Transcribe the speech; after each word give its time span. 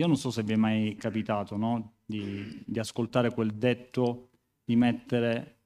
Io 0.00 0.06
non 0.06 0.16
so 0.16 0.30
se 0.30 0.42
vi 0.42 0.54
è 0.54 0.56
mai 0.56 0.96
capitato 0.96 1.58
no? 1.58 1.96
di, 2.06 2.62
di 2.66 2.78
ascoltare 2.78 3.34
quel 3.34 3.52
detto 3.52 4.30
di 4.64 4.74
mettere 4.74 5.58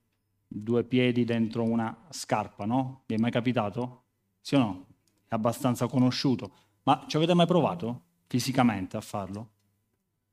due 0.48 0.82
piedi 0.82 1.22
dentro 1.24 1.62
una 1.62 2.06
scarpa, 2.10 2.64
no? 2.64 3.04
Vi 3.06 3.14
è 3.14 3.18
mai 3.18 3.30
capitato? 3.30 4.06
Sì 4.40 4.56
o 4.56 4.58
no? 4.58 4.86
È 5.28 5.34
abbastanza 5.36 5.86
conosciuto. 5.86 6.50
Ma 6.82 7.04
ci 7.06 7.16
avete 7.16 7.32
mai 7.32 7.46
provato 7.46 8.06
fisicamente 8.26 8.96
a 8.96 9.00
farlo? 9.00 9.50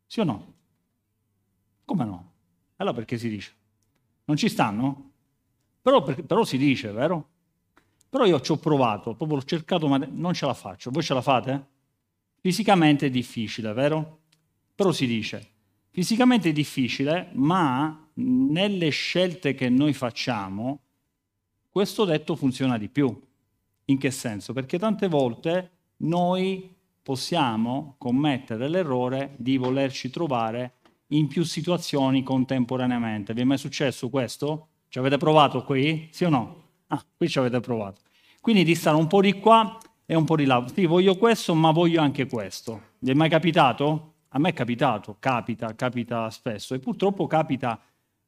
Sì 0.07 0.21
o 0.21 0.23
no? 0.23 0.53
Come 1.85 2.03
no? 2.03 2.31
Allora 2.77 2.95
perché 2.95 3.19
si 3.19 3.29
dice? 3.29 3.53
Non 4.25 4.35
ci 4.35 4.49
stanno? 4.49 5.11
Però, 5.79 6.01
però 6.01 6.43
si 6.43 6.57
dice, 6.57 6.91
vero? 6.91 7.29
Però 8.09 8.25
io 8.25 8.41
ci 8.41 8.51
ho 8.51 8.57
provato, 8.57 9.13
proprio 9.13 9.37
l'ho 9.37 9.45
cercato, 9.45 9.87
ma 9.87 9.97
non 9.97 10.33
ce 10.33 10.47
la 10.47 10.55
faccio. 10.55 10.89
Voi 10.89 11.03
ce 11.03 11.13
la 11.13 11.21
fate? 11.21 11.70
Fisicamente 12.43 13.05
è 13.05 13.09
difficile, 13.11 13.71
vero? 13.71 14.21
Però 14.73 14.91
si 14.91 15.05
dice, 15.05 15.47
fisicamente 15.91 16.49
è 16.49 16.51
difficile, 16.51 17.29
ma 17.33 18.09
nelle 18.15 18.89
scelte 18.89 19.53
che 19.53 19.69
noi 19.69 19.93
facciamo, 19.93 20.79
questo 21.69 22.03
detto 22.03 22.35
funziona 22.35 22.79
di 22.79 22.89
più. 22.89 23.15
In 23.85 23.97
che 23.99 24.09
senso? 24.09 24.53
Perché 24.53 24.79
tante 24.79 25.07
volte 25.07 25.71
noi 25.97 26.75
possiamo 27.03 27.93
commettere 27.99 28.67
l'errore 28.67 29.35
di 29.37 29.57
volerci 29.57 30.09
trovare 30.09 30.77
in 31.09 31.27
più 31.27 31.43
situazioni 31.43 32.23
contemporaneamente. 32.23 33.35
Vi 33.35 33.41
è 33.41 33.43
mai 33.43 33.59
successo 33.59 34.09
questo? 34.09 34.69
Ci 34.87 34.97
avete 34.97 35.17
provato 35.17 35.63
qui? 35.63 36.09
Sì 36.11 36.23
o 36.23 36.29
no? 36.29 36.63
Ah, 36.87 37.05
qui 37.15 37.29
ci 37.29 37.37
avete 37.37 37.59
provato. 37.59 38.01
Quindi 38.39 38.63
di 38.63 38.73
stare 38.73 38.97
un 38.97 39.05
po' 39.05 39.21
di 39.21 39.33
qua 39.33 39.77
e 40.11 40.15
un 40.15 40.25
po' 40.25 40.35
di 40.35 40.43
là. 40.43 40.61
Sì, 40.73 40.85
voglio 40.85 41.15
questo, 41.15 41.55
ma 41.55 41.71
voglio 41.71 42.01
anche 42.01 42.27
questo. 42.27 42.81
Vi 42.99 43.11
è 43.11 43.13
mai 43.13 43.29
capitato? 43.29 44.15
A 44.31 44.39
me 44.39 44.49
è 44.49 44.53
capitato, 44.53 45.15
capita, 45.19 45.73
capita 45.73 46.29
spesso 46.29 46.73
e 46.73 46.79
purtroppo 46.79 47.27
capita 47.27 47.79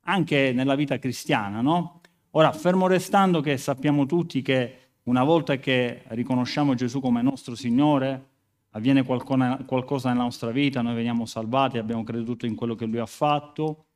anche 0.04 0.54
nella 0.54 0.76
vita 0.76 0.98
cristiana, 0.98 1.60
no? 1.60 2.00
Ora, 2.32 2.54
fermo 2.54 2.88
restando 2.88 3.42
che 3.42 3.58
sappiamo 3.58 4.06
tutti 4.06 4.42
che 4.42 4.78
una 5.04 5.26
volta 5.26 5.58
che 5.58 6.04
riconosciamo 6.08 6.74
Gesù 6.74 7.02
come 7.02 7.22
nostro 7.22 7.54
Signore, 7.54 8.30
avviene 8.70 9.04
qualcosa 9.04 10.10
nella 10.10 10.24
nostra 10.24 10.52
vita, 10.52 10.82
noi 10.82 10.96
veniamo 10.96 11.26
salvati, 11.26 11.80
abbiamo 11.80 12.04
creduto 12.04 12.46
in 12.46 12.56
quello 12.56 12.76
che 12.76 12.86
Lui 12.86 13.00
ha 13.00 13.06
fatto 13.06 13.88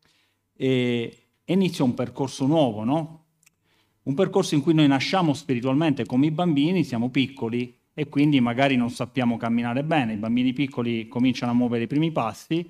e 0.52 1.28
inizia 1.46 1.86
un 1.86 1.94
percorso 1.94 2.48
nuovo, 2.48 2.84
no? 2.84 3.24
Un 4.04 4.14
percorso 4.14 4.56
in 4.56 4.62
cui 4.62 4.74
noi 4.74 4.88
nasciamo 4.88 5.34
spiritualmente 5.34 6.06
come 6.06 6.26
i 6.26 6.32
bambini, 6.32 6.84
siamo 6.84 7.10
piccoli 7.10 7.76
e 8.00 8.10
quindi 8.10 8.40
magari 8.40 8.76
non 8.76 8.92
sappiamo 8.92 9.38
camminare 9.38 9.84
bene, 9.84 10.14
i 10.14 10.18
bambini 10.18 10.54
piccoli 10.54 11.08
cominciano 11.08 11.52
a 11.52 11.56
muovere 11.56 11.86
i 11.86 11.88
primi 11.88 12.12
passi, 12.12 12.64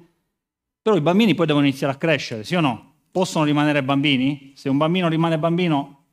però 0.82 0.96
i 0.96 1.02
bambini 1.02 1.36
poi 1.36 1.46
devono 1.46 1.66
iniziare 1.66 1.92
a 1.92 1.98
crescere, 1.98 2.46
sì 2.46 2.56
o 2.56 2.62
no? 2.62 2.94
Possono 3.12 3.44
rimanere 3.44 3.84
bambini? 3.84 4.54
Se 4.56 4.70
un 4.70 4.78
bambino 4.78 5.10
rimane 5.10 5.38
bambino 5.38 6.06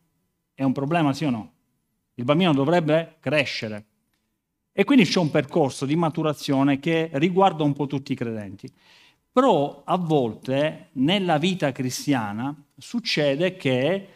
è 0.52 0.64
un 0.64 0.72
problema, 0.72 1.12
sì 1.12 1.26
o 1.26 1.30
no? 1.30 1.52
Il 2.14 2.24
bambino 2.24 2.52
dovrebbe 2.52 3.18
crescere. 3.20 3.84
E 4.72 4.82
quindi 4.82 5.04
c'è 5.04 5.20
un 5.20 5.30
percorso 5.30 5.86
di 5.86 5.94
maturazione 5.94 6.80
che 6.80 7.08
riguarda 7.12 7.62
un 7.62 7.72
po' 7.72 7.86
tutti 7.86 8.10
i 8.10 8.16
credenti. 8.16 8.68
Però 9.30 9.82
a 9.84 9.96
volte 9.96 10.88
nella 10.94 11.38
vita 11.38 11.70
cristiana 11.70 12.52
succede 12.76 13.54
che 13.54 14.08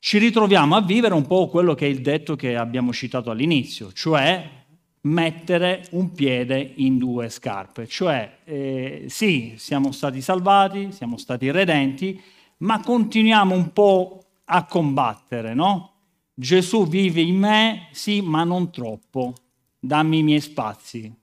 ci 0.00 0.16
ritroviamo 0.16 0.76
a 0.76 0.80
vivere 0.80 1.12
un 1.12 1.26
po' 1.26 1.48
quello 1.48 1.74
che 1.74 1.86
è 1.86 1.88
il 1.88 2.00
detto 2.00 2.34
che 2.34 2.56
abbiamo 2.56 2.90
citato 2.90 3.30
all'inizio, 3.30 3.92
cioè 3.92 4.58
mettere 5.02 5.86
un 5.90 6.12
piede 6.12 6.72
in 6.76 6.96
due 6.96 7.28
scarpe. 7.28 7.86
Cioè, 7.86 8.38
eh, 8.44 9.04
sì, 9.08 9.54
siamo 9.56 9.92
stati 9.92 10.22
salvati, 10.22 10.90
siamo 10.92 11.18
stati 11.18 11.50
redenti, 11.50 12.20
ma 12.58 12.80
continuiamo 12.80 13.54
un 13.54 13.72
po' 13.72 14.24
a 14.44 14.64
combattere, 14.64 15.52
no? 15.52 15.92
Gesù 16.32 16.88
vive 16.88 17.20
in 17.20 17.36
me, 17.36 17.88
sì, 17.92 18.22
ma 18.22 18.42
non 18.42 18.72
troppo. 18.72 19.34
Dammi 19.78 20.18
i 20.18 20.22
miei 20.22 20.40
spazi. 20.40 21.14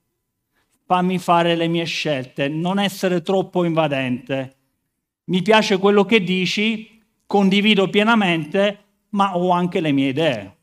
Fammi 0.86 1.18
fare 1.18 1.56
le 1.56 1.68
mie 1.68 1.86
scelte, 1.86 2.48
non 2.48 2.78
essere 2.78 3.24
troppo 3.24 3.64
invadente. 3.64 4.56
Mi 5.26 5.42
piace 5.42 5.80
quello 5.80 6.06
che 6.06 6.22
dici, 6.22 6.97
condivido 7.28 7.90
pienamente, 7.90 8.86
ma 9.10 9.38
ho 9.38 9.52
anche 9.52 9.80
le 9.80 9.92
mie 9.92 10.10
idee. 10.10 10.58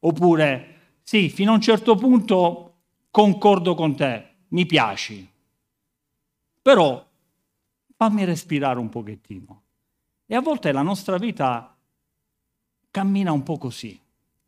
Oppure, 0.00 0.98
sì, 1.02 1.28
fino 1.28 1.52
a 1.52 1.54
un 1.54 1.60
certo 1.60 1.94
punto 1.94 2.66
concordo 3.10 3.74
con 3.74 3.94
te, 3.94 4.36
mi 4.48 4.66
piaci, 4.66 5.28
però 6.62 7.06
fammi 7.96 8.24
respirare 8.24 8.78
un 8.78 8.88
pochettino. 8.88 9.62
E 10.26 10.34
a 10.34 10.40
volte 10.40 10.72
la 10.72 10.82
nostra 10.82 11.18
vita 11.18 11.76
cammina 12.90 13.32
un 13.32 13.42
po' 13.42 13.58
così, 13.58 14.00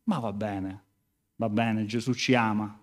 ma 0.03 0.19
va 0.19 0.33
bene, 0.33 0.83
va 1.35 1.49
bene, 1.49 1.85
Gesù 1.85 2.13
ci 2.13 2.33
ama, 2.33 2.81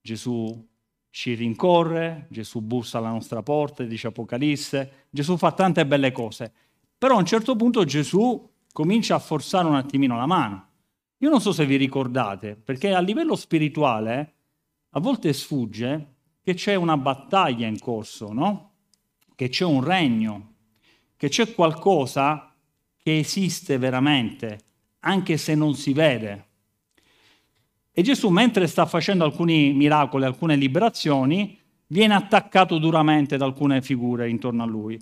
Gesù 0.00 0.68
ci 1.10 1.34
rincorre, 1.34 2.26
Gesù 2.30 2.60
bussa 2.60 2.98
alla 2.98 3.10
nostra 3.10 3.42
porta, 3.42 3.84
dice 3.84 4.08
Apocalisse, 4.08 5.06
Gesù 5.10 5.36
fa 5.36 5.52
tante 5.52 5.86
belle 5.86 6.10
cose, 6.12 6.52
però 6.96 7.16
a 7.16 7.18
un 7.18 7.26
certo 7.26 7.56
punto 7.56 7.84
Gesù 7.84 8.50
comincia 8.72 9.14
a 9.14 9.20
forzare 9.20 9.68
un 9.68 9.76
attimino 9.76 10.16
la 10.16 10.26
mano. 10.26 10.68
Io 11.18 11.30
non 11.30 11.40
so 11.40 11.52
se 11.52 11.64
vi 11.64 11.76
ricordate, 11.76 12.56
perché 12.56 12.92
a 12.92 13.00
livello 13.00 13.36
spirituale 13.36 14.34
a 14.90 15.00
volte 15.00 15.32
sfugge 15.32 16.12
che 16.42 16.54
c'è 16.54 16.74
una 16.74 16.96
battaglia 16.96 17.66
in 17.66 17.78
corso, 17.78 18.32
no? 18.32 18.72
Che 19.34 19.48
c'è 19.48 19.64
un 19.64 19.82
regno, 19.82 20.54
che 21.16 21.28
c'è 21.28 21.54
qualcosa 21.54 22.54
che 22.96 23.18
esiste 23.18 23.78
veramente, 23.78 24.58
anche 25.00 25.36
se 25.36 25.54
non 25.54 25.74
si 25.74 25.92
vede. 25.92 26.46
E 27.92 28.02
Gesù, 28.02 28.28
mentre 28.28 28.66
sta 28.66 28.86
facendo 28.86 29.24
alcuni 29.24 29.72
miracoli, 29.72 30.24
alcune 30.24 30.56
liberazioni, 30.56 31.58
viene 31.86 32.14
attaccato 32.14 32.78
duramente 32.78 33.36
da 33.36 33.44
alcune 33.44 33.82
figure 33.82 34.28
intorno 34.28 34.62
a 34.62 34.66
lui. 34.66 35.00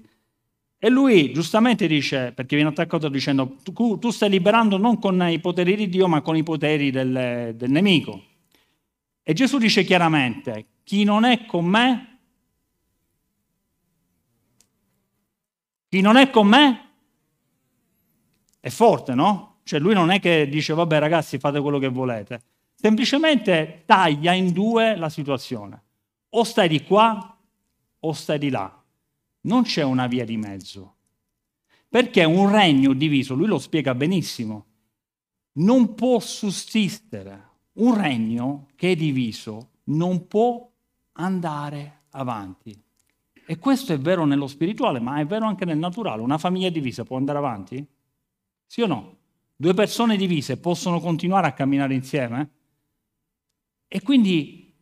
E 0.85 0.89
lui 0.89 1.33
giustamente 1.33 1.87
dice, 1.87 2.33
perché 2.35 2.57
viene 2.57 2.71
attaccato 2.71 3.09
dicendo, 3.09 3.55
tu, 3.63 4.01
tu 4.01 4.11
stai 4.11 4.29
liberando 4.29 4.79
non 4.79 4.99
con 4.99 5.23
i 5.29 5.39
poteri 5.39 5.77
di 5.77 5.89
Dio, 5.89 6.09
ma 6.09 6.23
con 6.23 6.35
i 6.35 6.43
poteri 6.43 6.91
del, 6.91 7.53
del 7.55 7.71
nemico. 7.71 8.21
E 9.23 9.33
Gesù 9.33 9.59
dice 9.59 9.85
chiaramente, 9.85 10.67
chi 10.83 11.05
non 11.05 11.23
è 11.23 11.47
con 11.47 11.67
me, 11.67 12.19
chi 15.89 16.01
non 16.01 16.17
è 16.17 16.31
con 16.31 16.49
me, 16.49 16.91
è 18.59 18.69
forte, 18.69 19.15
no? 19.15 19.61
Cioè 19.63 19.79
lui 19.79 19.95
non 19.95 20.11
è 20.11 20.19
che 20.19 20.49
dice, 20.49 20.75
vabbè 20.75 20.99
ragazzi 20.99 21.39
fate 21.39 21.61
quello 21.61 21.79
che 21.79 21.91
volete, 21.91 22.43
semplicemente 22.75 23.85
taglia 23.87 24.33
in 24.33 24.51
due 24.51 24.97
la 24.97 25.09
situazione. 25.09 25.81
O 26.31 26.43
stai 26.43 26.67
di 26.67 26.83
qua 26.83 27.39
o 28.01 28.13
stai 28.13 28.39
di 28.41 28.51
là 28.51 28.82
non 29.43 29.63
c'è 29.63 29.83
una 29.83 30.07
via 30.07 30.25
di 30.25 30.37
mezzo. 30.37 30.97
Perché 31.89 32.25
un 32.25 32.51
regno 32.51 32.93
diviso, 32.95 33.35
lui 33.35 33.47
lo 33.47 33.59
spiega 33.59 33.95
benissimo, 33.95 34.67
non 35.55 35.95
può 35.95 36.19
sussistere. 36.21 37.51
Un 37.75 38.01
regno 38.01 38.69
che 38.77 38.93
è 38.93 38.97
diviso 38.97 39.71
non 39.85 40.27
può 40.27 40.71
andare 41.13 42.03
avanti. 42.11 42.81
E 43.45 43.59
questo 43.59 43.93
è 43.93 43.99
vero 43.99 44.25
nello 44.25 44.47
spirituale, 44.47 45.01
ma 45.01 45.19
è 45.19 45.27
vero 45.27 45.47
anche 45.47 45.65
nel 45.65 45.79
naturale. 45.79 46.23
Una 46.23 46.39
famiglia 46.39 46.71
divisa 46.71 47.05
può 47.05 47.17
andare 47.17 47.39
avanti? 47.39 47.87
Sì 48.67 48.83
o 48.83 48.87
no? 48.87 49.17
Due 49.57 49.75
persone 49.75 50.17
divise 50.17 50.59
possono 50.59 51.01
continuare 51.01 51.47
a 51.47 51.53
camminare 51.53 51.95
insieme? 51.95 52.51
E 53.87 54.01
quindi 54.01 54.75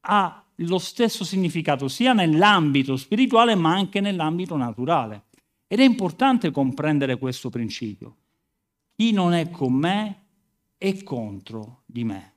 ha 0.00 0.43
lo 0.58 0.78
stesso 0.78 1.24
significato 1.24 1.88
sia 1.88 2.12
nell'ambito 2.12 2.96
spirituale 2.96 3.54
ma 3.54 3.74
anche 3.74 4.00
nell'ambito 4.00 4.56
naturale. 4.56 5.24
Ed 5.66 5.80
è 5.80 5.84
importante 5.84 6.50
comprendere 6.50 7.18
questo 7.18 7.50
principio. 7.50 8.16
Chi 8.94 9.12
non 9.12 9.32
è 9.32 9.50
con 9.50 9.72
me 9.72 10.22
è 10.78 11.02
contro 11.02 11.82
di 11.86 12.04
me. 12.04 12.32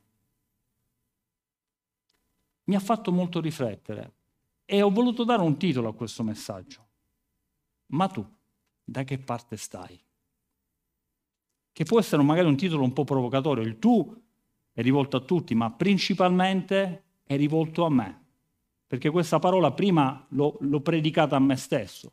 Mi 2.64 2.75
ha 2.75 2.80
fatto 2.80 3.12
molto 3.12 3.40
riflettere 3.40 4.14
e 4.66 4.81
ho 4.81 4.90
voluto 4.90 5.24
dare 5.24 5.42
un 5.42 5.58
titolo 5.58 5.90
a 5.90 5.94
questo 5.94 6.24
messaggio. 6.24 6.86
Ma 7.88 8.08
tu, 8.08 8.25
da 8.84 9.04
che 9.04 9.20
parte 9.20 9.56
stai? 9.56 9.98
Che 11.72 11.84
può 11.84 12.00
essere 12.00 12.24
magari 12.24 12.48
un 12.48 12.58
titolo 12.58 12.84
un 12.84 12.92
po' 12.92 13.04
provocatorio. 13.04 13.63
Il 13.63 13.78
tu 13.78 14.24
è 14.74 14.81
rivolto 14.81 15.18
a 15.18 15.22
tutti, 15.22 15.54
ma 15.54 15.72
principalmente 15.72 17.06
è 17.27 17.35
rivolto 17.35 17.85
a 17.85 17.89
me, 17.89 18.21
perché 18.88 19.12
questa 19.12 19.38
parola 19.38 19.71
prima 19.71 20.25
l'ho, 20.29 20.57
l'ho 20.62 20.79
predicata 20.79 21.35
a 21.35 21.39
me 21.39 21.57
stesso. 21.57 22.12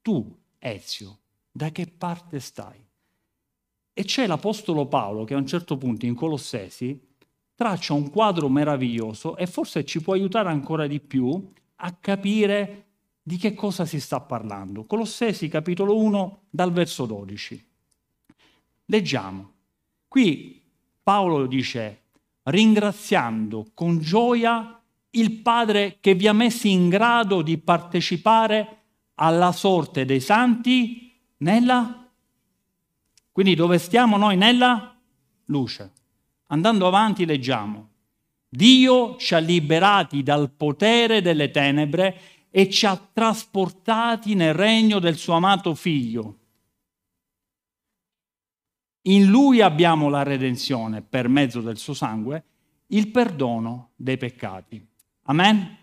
Tu, 0.00 0.34
Ezio, 0.58 1.18
da 1.50 1.70
che 1.70 1.86
parte 1.86 2.40
stai? 2.40 2.82
E 3.92 4.04
c'è 4.04 4.26
l'Apostolo 4.26 4.86
Paolo 4.86 5.24
che 5.24 5.34
a 5.34 5.38
un 5.38 5.46
certo 5.46 5.76
punto 5.76 6.06
in 6.06 6.14
Colossesi 6.14 6.98
traccia 7.54 7.94
un 7.94 8.10
quadro 8.10 8.48
meraviglioso 8.48 9.36
e 9.36 9.46
forse 9.46 9.84
ci 9.84 10.00
può 10.00 10.12
aiutare 10.12 10.50
ancora 10.50 10.86
di 10.86 11.00
più 11.00 11.52
a 11.76 11.92
capire 11.92 12.84
di 13.22 13.38
che 13.38 13.54
cosa 13.54 13.84
si 13.84 13.98
sta 13.98 14.20
parlando. 14.20 14.84
Colossesi 14.84 15.48
capitolo 15.48 15.96
1 15.96 16.42
dal 16.48 16.70
verso 16.70 17.06
12. 17.06 17.66
Leggiamo. 18.84 19.52
Qui 20.06 20.62
Paolo 21.02 21.46
dice, 21.46 22.02
ringraziando 22.46 23.66
con 23.74 23.98
gioia 23.98 24.80
il 25.10 25.40
Padre 25.40 25.98
che 26.00 26.14
vi 26.14 26.26
ha 26.26 26.32
messi 26.32 26.70
in 26.70 26.88
grado 26.88 27.42
di 27.42 27.58
partecipare 27.58 28.82
alla 29.14 29.52
sorte 29.52 30.04
dei 30.04 30.20
santi 30.20 31.12
nella... 31.38 32.10
Quindi 33.32 33.54
dove 33.54 33.78
stiamo 33.78 34.16
noi? 34.16 34.36
Nella 34.36 34.94
luce. 35.46 35.92
Andando 36.48 36.86
avanti 36.86 37.24
leggiamo. 37.26 37.90
Dio 38.48 39.16
ci 39.16 39.34
ha 39.34 39.38
liberati 39.38 40.22
dal 40.22 40.50
potere 40.50 41.20
delle 41.20 41.50
tenebre 41.50 42.18
e 42.50 42.70
ci 42.70 42.86
ha 42.86 42.96
trasportati 42.96 44.34
nel 44.34 44.54
regno 44.54 44.98
del 44.98 45.16
suo 45.16 45.34
amato 45.34 45.74
figlio. 45.74 46.38
In 49.08 49.26
lui 49.26 49.60
abbiamo 49.60 50.08
la 50.08 50.22
redenzione 50.22 51.02
per 51.02 51.28
mezzo 51.28 51.60
del 51.60 51.76
suo 51.76 51.94
sangue, 51.94 52.44
il 52.88 53.08
perdono 53.08 53.90
dei 53.94 54.16
peccati. 54.16 54.84
Amen? 55.24 55.76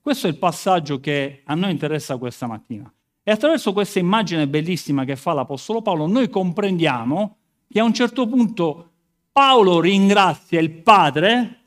Questo 0.00 0.26
è 0.26 0.30
il 0.30 0.36
passaggio 0.36 1.00
che 1.00 1.42
a 1.44 1.54
noi 1.54 1.70
interessa 1.70 2.16
questa 2.16 2.46
mattina. 2.46 2.92
E 3.22 3.30
attraverso 3.30 3.72
questa 3.72 3.98
immagine 3.98 4.46
bellissima 4.46 5.04
che 5.04 5.16
fa 5.16 5.32
l'Apostolo 5.32 5.82
Paolo, 5.82 6.06
noi 6.06 6.28
comprendiamo 6.28 7.36
che 7.68 7.80
a 7.80 7.84
un 7.84 7.92
certo 7.92 8.28
punto 8.28 8.90
Paolo 9.32 9.80
ringrazia 9.80 10.60
il 10.60 10.70
Padre 10.70 11.60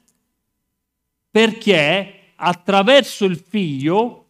perché 1.29 2.33
attraverso 2.35 3.25
il 3.25 3.38
Figlio 3.38 4.27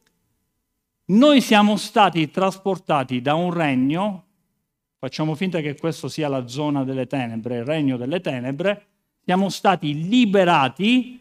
noi 1.05 1.41
siamo 1.41 1.75
stati 1.77 2.29
trasportati 2.31 3.21
da 3.21 3.35
un 3.35 3.53
regno, 3.53 4.28
facciamo 4.99 5.33
finta 5.33 5.61
che 5.61 5.77
questo 5.77 6.09
sia 6.09 6.27
la 6.27 6.47
zona 6.47 6.83
delle 6.83 7.07
tenebre, 7.07 7.59
il 7.59 7.65
regno 7.65 7.95
delle 7.95 8.19
tenebre, 8.19 8.87
siamo 9.23 9.49
stati 9.49 10.07
liberati 10.07 11.19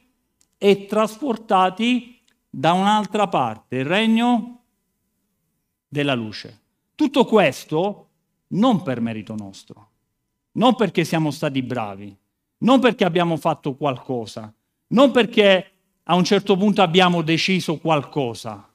e 0.59 0.87
trasportati 0.87 2.21
da 2.51 2.73
un'altra 2.73 3.29
parte, 3.29 3.77
il 3.77 3.85
regno 3.85 4.63
della 5.87 6.15
luce. 6.15 6.61
Tutto 6.97 7.25
questo 7.25 8.09
non 8.49 8.83
per 8.83 9.01
merito 9.01 9.37
nostro, 9.37 9.91
non 10.53 10.75
perché 10.75 11.05
siamo 11.05 11.31
stati 11.31 11.63
bravi, 11.63 12.17
non 12.59 12.81
perché 12.81 13.05
abbiamo 13.05 13.37
fatto 13.37 13.77
qualcosa, 13.77 14.53
non 14.89 15.13
perché 15.13 15.71
a 16.03 16.17
un 16.17 16.25
certo 16.25 16.57
punto 16.57 16.83
abbiamo 16.83 17.23
deciso 17.23 17.79
qualcosa, 17.79 18.69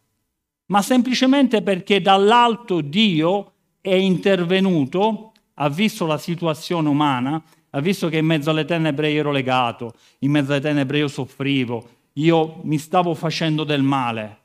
ma 0.68 0.82
semplicemente 0.82 1.62
perché 1.62 2.00
dall'alto 2.00 2.80
Dio 2.80 3.53
è 3.83 3.94
intervenuto, 3.94 5.33
ha 5.56 5.68
visto 5.68 6.06
la 6.06 6.18
situazione 6.18 6.88
umana, 6.88 7.44
ha 7.71 7.81
visto 7.81 8.07
che 8.07 8.19
in 8.19 8.25
mezzo 8.25 8.50
alle 8.50 8.63
tenebre 8.63 9.12
io 9.12 9.19
ero 9.19 9.31
legato, 9.31 9.94
in 10.19 10.31
mezzo 10.31 10.53
alle 10.53 10.62
tenebre 10.62 11.00
io 11.00 11.09
soffrivo, 11.09 11.89
io 12.13 12.62
mi 12.63 12.77
stavo 12.77 13.13
facendo 13.13 13.65
del 13.65 13.83
male, 13.83 14.39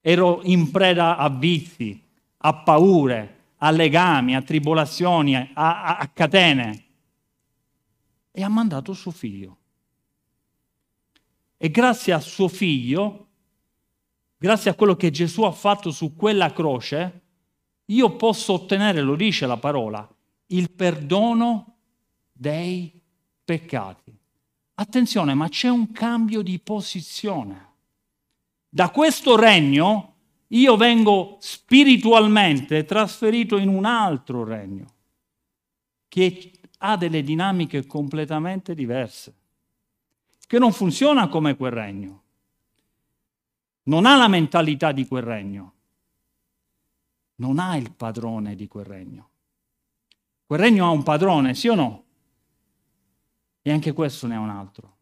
ero 0.00 0.40
in 0.44 0.70
preda 0.70 1.18
a 1.18 1.28
vizi, 1.28 2.02
a 2.38 2.54
paure, 2.54 3.36
a 3.58 3.70
legami, 3.70 4.34
a 4.34 4.40
tribolazioni, 4.40 5.36
a, 5.36 5.50
a, 5.52 5.96
a 5.98 6.08
catene. 6.08 6.84
E 8.30 8.42
ha 8.42 8.48
mandato 8.48 8.94
suo 8.94 9.10
figlio. 9.10 9.56
E 11.58 11.70
grazie 11.70 12.14
a 12.14 12.20
suo 12.20 12.48
figlio 12.48 13.26
grazie 14.38 14.70
a 14.70 14.74
quello 14.74 14.94
che 14.94 15.10
Gesù 15.10 15.42
ha 15.42 15.50
fatto 15.50 15.90
su 15.90 16.14
quella 16.14 16.52
croce, 16.52 17.22
io 17.90 18.16
posso 18.16 18.54
ottenere, 18.54 19.02
lo 19.02 19.16
dice 19.16 19.46
la 19.46 19.56
parola, 19.56 20.08
il 20.46 20.70
perdono 20.70 21.76
dei 22.32 23.00
peccati. 23.44 24.16
Attenzione, 24.74 25.34
ma 25.34 25.48
c'è 25.48 25.68
un 25.68 25.92
cambio 25.92 26.42
di 26.42 26.58
posizione. 26.58 27.66
Da 28.68 28.90
questo 28.90 29.36
regno 29.36 30.14
io 30.48 30.76
vengo 30.76 31.36
spiritualmente 31.40 32.84
trasferito 32.84 33.56
in 33.56 33.68
un 33.68 33.84
altro 33.84 34.44
regno 34.44 34.86
che 36.08 36.52
ha 36.78 36.96
delle 36.96 37.22
dinamiche 37.22 37.86
completamente 37.86 38.74
diverse, 38.74 39.34
che 40.46 40.58
non 40.58 40.72
funziona 40.72 41.28
come 41.28 41.56
quel 41.56 41.72
regno 41.72 42.22
non 43.88 44.06
ha 44.06 44.16
la 44.16 44.28
mentalità 44.28 44.92
di 44.92 45.06
quel 45.06 45.22
regno, 45.22 45.72
non 47.40 47.58
ha 47.58 47.76
il 47.76 47.92
padrone 47.92 48.54
di 48.54 48.68
quel 48.68 48.84
regno. 48.84 49.30
Quel 50.46 50.60
regno 50.60 50.86
ha 50.86 50.90
un 50.90 51.02
padrone, 51.02 51.54
sì 51.54 51.68
o 51.68 51.74
no? 51.74 52.04
E 53.60 53.72
anche 53.72 53.92
questo 53.92 54.26
ne 54.26 54.36
ha 54.36 54.40
un 54.40 54.50
altro. 54.50 54.96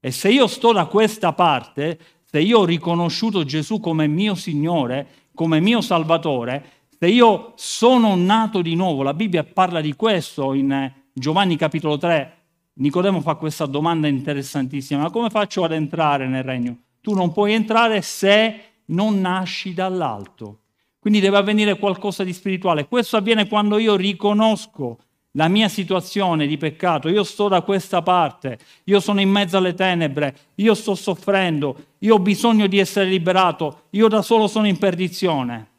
E 0.00 0.10
se 0.10 0.30
io 0.30 0.46
sto 0.46 0.72
da 0.72 0.86
questa 0.86 1.32
parte, 1.32 1.98
se 2.22 2.40
io 2.40 2.60
ho 2.60 2.64
riconosciuto 2.64 3.44
Gesù 3.44 3.78
come 3.78 4.06
mio 4.06 4.34
Signore, 4.34 5.28
come 5.34 5.60
mio 5.60 5.80
Salvatore, 5.80 6.86
se 6.98 7.08
io 7.08 7.52
sono 7.56 8.14
nato 8.16 8.62
di 8.62 8.74
nuovo, 8.74 9.02
la 9.02 9.14
Bibbia 9.14 9.44
parla 9.44 9.80
di 9.80 9.94
questo 9.94 10.54
in 10.54 10.92
Giovanni 11.12 11.56
capitolo 11.56 11.98
3, 11.98 12.42
Nicodemo 12.74 13.20
fa 13.20 13.34
questa 13.34 13.66
domanda 13.66 14.08
interessantissima, 14.08 15.02
ma 15.02 15.10
come 15.10 15.28
faccio 15.28 15.62
ad 15.62 15.72
entrare 15.72 16.26
nel 16.26 16.42
regno? 16.42 16.78
Tu 17.00 17.12
non 17.12 17.32
puoi 17.32 17.52
entrare 17.52 18.00
se 18.00 18.60
non 18.86 19.20
nasci 19.20 19.74
dall'alto. 19.74 20.61
Quindi 21.02 21.18
deve 21.18 21.38
avvenire 21.38 21.78
qualcosa 21.78 22.22
di 22.22 22.32
spirituale. 22.32 22.86
Questo 22.86 23.16
avviene 23.16 23.48
quando 23.48 23.78
io 23.78 23.96
riconosco 23.96 24.98
la 25.32 25.48
mia 25.48 25.68
situazione 25.68 26.46
di 26.46 26.56
peccato, 26.56 27.08
io 27.08 27.24
sto 27.24 27.48
da 27.48 27.62
questa 27.62 28.02
parte, 28.02 28.56
io 28.84 29.00
sono 29.00 29.20
in 29.20 29.28
mezzo 29.28 29.56
alle 29.56 29.74
tenebre, 29.74 30.36
io 30.54 30.74
sto 30.74 30.94
soffrendo, 30.94 31.86
io 31.98 32.14
ho 32.14 32.18
bisogno 32.20 32.68
di 32.68 32.78
essere 32.78 33.06
liberato, 33.06 33.86
io 33.90 34.06
da 34.06 34.22
solo 34.22 34.46
sono 34.46 34.68
in 34.68 34.78
perdizione. 34.78 35.70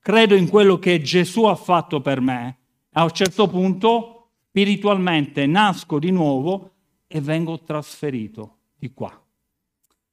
Credo 0.00 0.34
in 0.34 0.48
quello 0.48 0.80
che 0.80 1.00
Gesù 1.00 1.44
ha 1.44 1.54
fatto 1.54 2.00
per 2.00 2.20
me. 2.20 2.56
A 2.94 3.04
un 3.04 3.12
certo 3.12 3.46
punto, 3.46 4.30
spiritualmente, 4.48 5.46
nasco 5.46 6.00
di 6.00 6.10
nuovo 6.10 6.70
e 7.06 7.20
vengo 7.20 7.60
trasferito 7.60 8.56
di 8.76 8.92
qua. 8.92 9.16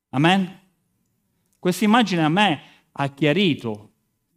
Amen? 0.09 0.59
Questa 1.57 1.85
immagine 1.85 2.23
a 2.23 2.29
me 2.29 2.61
ha 2.91 3.07
chiarito 3.07 3.88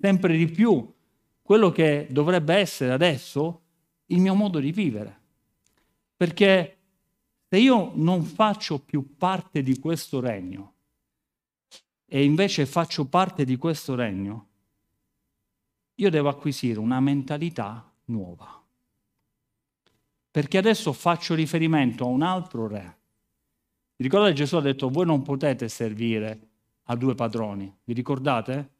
sempre 0.02 0.36
di 0.36 0.46
più 0.46 0.92
quello 1.40 1.70
che 1.70 2.08
dovrebbe 2.10 2.56
essere 2.56 2.92
adesso 2.92 3.60
il 4.06 4.20
mio 4.20 4.34
modo 4.34 4.58
di 4.58 4.72
vivere. 4.72 5.20
Perché 6.16 6.78
se 7.48 7.58
io 7.58 7.92
non 7.94 8.24
faccio 8.24 8.80
più 8.80 9.16
parte 9.16 9.62
di 9.62 9.78
questo 9.78 10.18
regno 10.18 10.72
e 12.06 12.24
invece 12.24 12.66
faccio 12.66 13.06
parte 13.06 13.44
di 13.44 13.56
questo 13.56 13.94
regno, 13.94 14.48
io 15.94 16.10
devo 16.10 16.28
acquisire 16.28 16.80
una 16.80 16.98
mentalità 16.98 17.88
nuova. 18.06 18.60
Perché 20.32 20.58
adesso 20.58 20.92
faccio 20.92 21.34
riferimento 21.34 22.04
a 22.04 22.08
un 22.08 22.22
altro 22.22 22.66
re 22.66 22.96
ricordate 24.02 24.32
Gesù 24.32 24.56
ha 24.56 24.60
detto 24.60 24.88
voi 24.88 25.06
non 25.06 25.22
potete 25.22 25.68
servire 25.68 26.48
a 26.84 26.96
due 26.96 27.14
padroni, 27.14 27.72
vi 27.84 27.92
ricordate? 27.92 28.70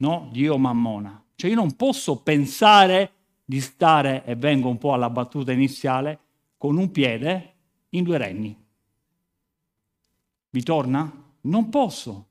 No? 0.00 0.28
Dio 0.32 0.58
Mammona. 0.58 1.22
Cioè 1.34 1.50
io 1.50 1.56
non 1.56 1.76
posso 1.76 2.16
pensare 2.16 3.12
di 3.44 3.60
stare, 3.60 4.24
e 4.24 4.36
vengo 4.36 4.68
un 4.68 4.78
po' 4.78 4.92
alla 4.92 5.10
battuta 5.10 5.52
iniziale, 5.52 6.18
con 6.56 6.76
un 6.76 6.90
piede 6.90 7.54
in 7.90 8.04
due 8.04 8.18
regni. 8.18 8.56
Vi 10.50 10.62
torna? 10.62 11.10
Non 11.42 11.68
posso. 11.68 12.26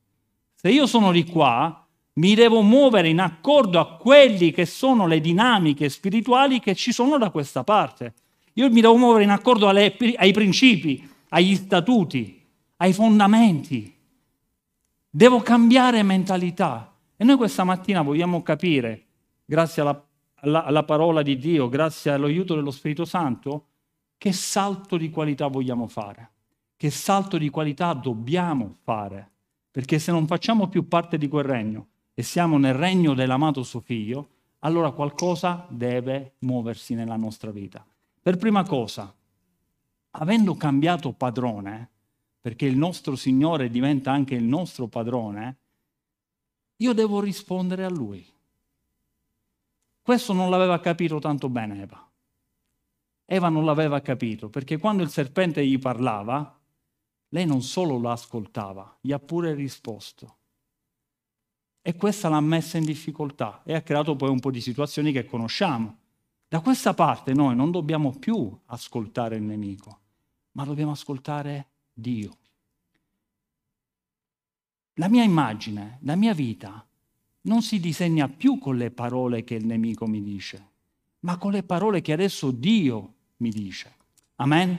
Se 0.56 0.70
io 0.70 0.86
sono 0.86 1.12
di 1.12 1.26
qua, 1.26 1.88
mi 2.14 2.36
devo 2.36 2.62
muovere 2.62 3.08
in 3.10 3.20
accordo 3.20 3.80
a 3.80 3.96
quelli 3.96 4.52
che 4.52 4.66
sono 4.66 5.08
le 5.08 5.22
dinamiche 5.22 5.90
spirituali 5.90 6.60
che 6.60 6.76
ci 6.76 6.92
sono 6.92 7.18
da 7.18 7.30
questa 7.30 7.64
parte. 7.64 8.14
Io 8.54 8.70
mi 8.70 8.82
devo 8.82 8.98
muovere 8.98 9.24
in 9.24 9.30
accordo 9.30 9.70
alle, 9.70 9.96
ai 10.18 10.34
principi, 10.34 11.08
agli 11.30 11.56
statuti, 11.56 12.46
ai 12.78 12.94
fondamenti. 12.94 13.96
Devo 15.10 15.40
cambiare 15.40 16.04
mentalità. 16.04 16.89
E 17.22 17.26
noi 17.26 17.36
questa 17.36 17.66
mattina 17.66 18.02
vogliamo 18.02 18.42
capire, 18.44 19.08
grazie 19.44 19.82
alla, 19.82 20.08
alla, 20.36 20.64
alla 20.64 20.84
parola 20.86 21.22
di 21.22 21.38
Dio, 21.38 21.68
grazie 21.68 22.12
all'aiuto 22.12 22.56
dello 22.56 22.72
Spirito 22.72 23.04
Santo, 23.04 23.66
che 24.18 24.32
salto 24.32 24.96
di 24.96 25.10
qualità 25.10 25.48
vogliamo 25.48 25.88
fare, 25.88 26.32
che 26.78 26.90
salto 26.90 27.38
di 27.38 27.50
qualità 27.50 27.92
dobbiamo 27.92 28.74
fare. 28.84 29.32
Perché 29.70 30.00
se 30.00 30.14
non 30.14 30.28
facciamo 30.28 30.70
più 30.70 30.88
parte 30.88 31.18
di 31.18 31.28
quel 31.28 31.44
regno 31.44 31.88
e 32.14 32.24
siamo 32.24 32.58
nel 32.58 32.74
regno 32.74 33.14
dell'amato 33.14 33.64
suo 33.64 33.82
figlio, 33.82 34.30
allora 34.60 34.92
qualcosa 34.92 35.66
deve 35.68 36.36
muoversi 36.40 36.94
nella 36.94 37.18
nostra 37.18 37.52
vita. 37.52 37.86
Per 38.22 38.38
prima 38.38 38.64
cosa, 38.64 39.14
avendo 40.12 40.56
cambiato 40.56 41.12
padrone, 41.12 41.90
perché 42.40 42.66
il 42.66 42.78
nostro 42.78 43.18
Signore 43.18 43.70
diventa 43.70 44.10
anche 44.10 44.36
il 44.36 44.46
nostro 44.46 44.88
padrone, 44.88 45.58
io 46.82 46.94
devo 46.94 47.20
rispondere 47.20 47.84
a 47.84 47.90
Lui. 47.90 48.26
Questo 50.02 50.34
non 50.34 50.50
l'aveva 50.50 50.80
capito 50.80 51.20
tanto 51.20 51.50
bene 51.50 51.82
Eva. 51.82 52.10
Eva 53.26 53.50
non 53.50 53.66
l'aveva 53.66 54.02
capito, 54.02 54.50
perché 54.50 54.78
quando 54.78 55.04
il 55.04 55.10
serpente 55.10 55.66
gli 55.66 55.78
parlava, 55.78 56.58
lei 57.30 57.46
non 57.46 57.62
solo 57.62 57.98
lo 57.98 58.10
ascoltava, 58.10 58.98
gli 59.02 59.12
ha 59.12 59.20
pure 59.20 59.54
risposto. 59.54 60.38
E 61.82 61.96
questa 61.96 62.30
l'ha 62.30 62.42
messa 62.42 62.78
in 62.78 62.86
difficoltà 62.86 63.62
e 63.64 63.76
ha 63.76 63.82
creato 63.82 64.16
poi 64.16 64.30
un 64.30 64.40
po' 64.40 64.52
di 64.52 64.62
situazioni 64.62 65.12
che 65.12 65.26
conosciamo. 65.26 65.98
Da 66.48 66.62
questa 66.62 66.94
parte 66.94 67.34
noi 67.34 67.56
non 67.56 67.72
dobbiamo 67.72 68.12
più 68.18 68.58
ascoltare 68.66 69.36
il 69.36 69.44
nemico, 69.44 70.00
ma 70.54 70.66
dobbiamo 70.66 70.92
ascoltare 70.92 71.68
Dio. 71.94 72.38
La 75.00 75.08
mia 75.08 75.24
immagine, 75.24 75.98
la 76.02 76.18
mia 76.18 76.34
vita 76.34 76.86
non 77.44 77.62
si 77.62 77.80
disegna 77.80 78.28
più 78.28 78.60
con 78.60 78.76
le 78.76 78.92
parole 78.92 79.46
che 79.46 79.56
il 79.56 79.66
nemico 79.66 80.06
mi 80.06 80.22
dice, 80.22 80.72
ma 81.22 81.38
con 81.38 81.54
le 81.54 81.64
parole 81.64 82.02
che 82.02 82.12
adesso 82.12 82.52
Dio 82.52 83.14
mi 83.38 83.50
dice. 83.50 83.96
Amen? 84.36 84.78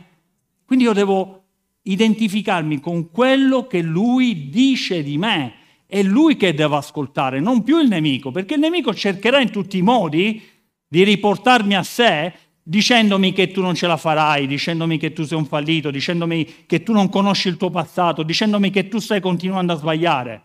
Quindi 0.66 0.84
io 0.84 0.92
devo 0.92 1.44
identificarmi 1.82 2.80
con 2.80 3.10
quello 3.10 3.66
che 3.66 3.80
lui 3.80 4.50
dice 4.50 5.02
di 5.02 5.16
me. 5.16 5.54
È 5.86 6.02
lui 6.02 6.36
che 6.36 6.52
devo 6.52 6.76
ascoltare, 6.76 7.40
non 7.40 7.62
più 7.62 7.80
il 7.80 7.88
nemico, 7.88 8.30
perché 8.30 8.54
il 8.54 8.60
nemico 8.60 8.92
cercherà 8.92 9.40
in 9.40 9.50
tutti 9.50 9.78
i 9.78 9.82
modi 9.82 10.42
di 10.86 11.02
riportarmi 11.02 11.74
a 11.74 11.82
sé 11.82 12.34
dicendomi 12.70 13.32
che 13.32 13.50
tu 13.50 13.62
non 13.62 13.74
ce 13.74 13.88
la 13.88 13.96
farai, 13.96 14.46
dicendomi 14.46 14.96
che 14.96 15.12
tu 15.12 15.24
sei 15.24 15.36
un 15.36 15.44
fallito, 15.44 15.90
dicendomi 15.90 16.66
che 16.66 16.84
tu 16.84 16.92
non 16.92 17.08
conosci 17.08 17.48
il 17.48 17.56
tuo 17.56 17.68
passato, 17.68 18.22
dicendomi 18.22 18.70
che 18.70 18.86
tu 18.86 19.00
stai 19.00 19.20
continuando 19.20 19.72
a 19.72 19.76
sbagliare. 19.76 20.44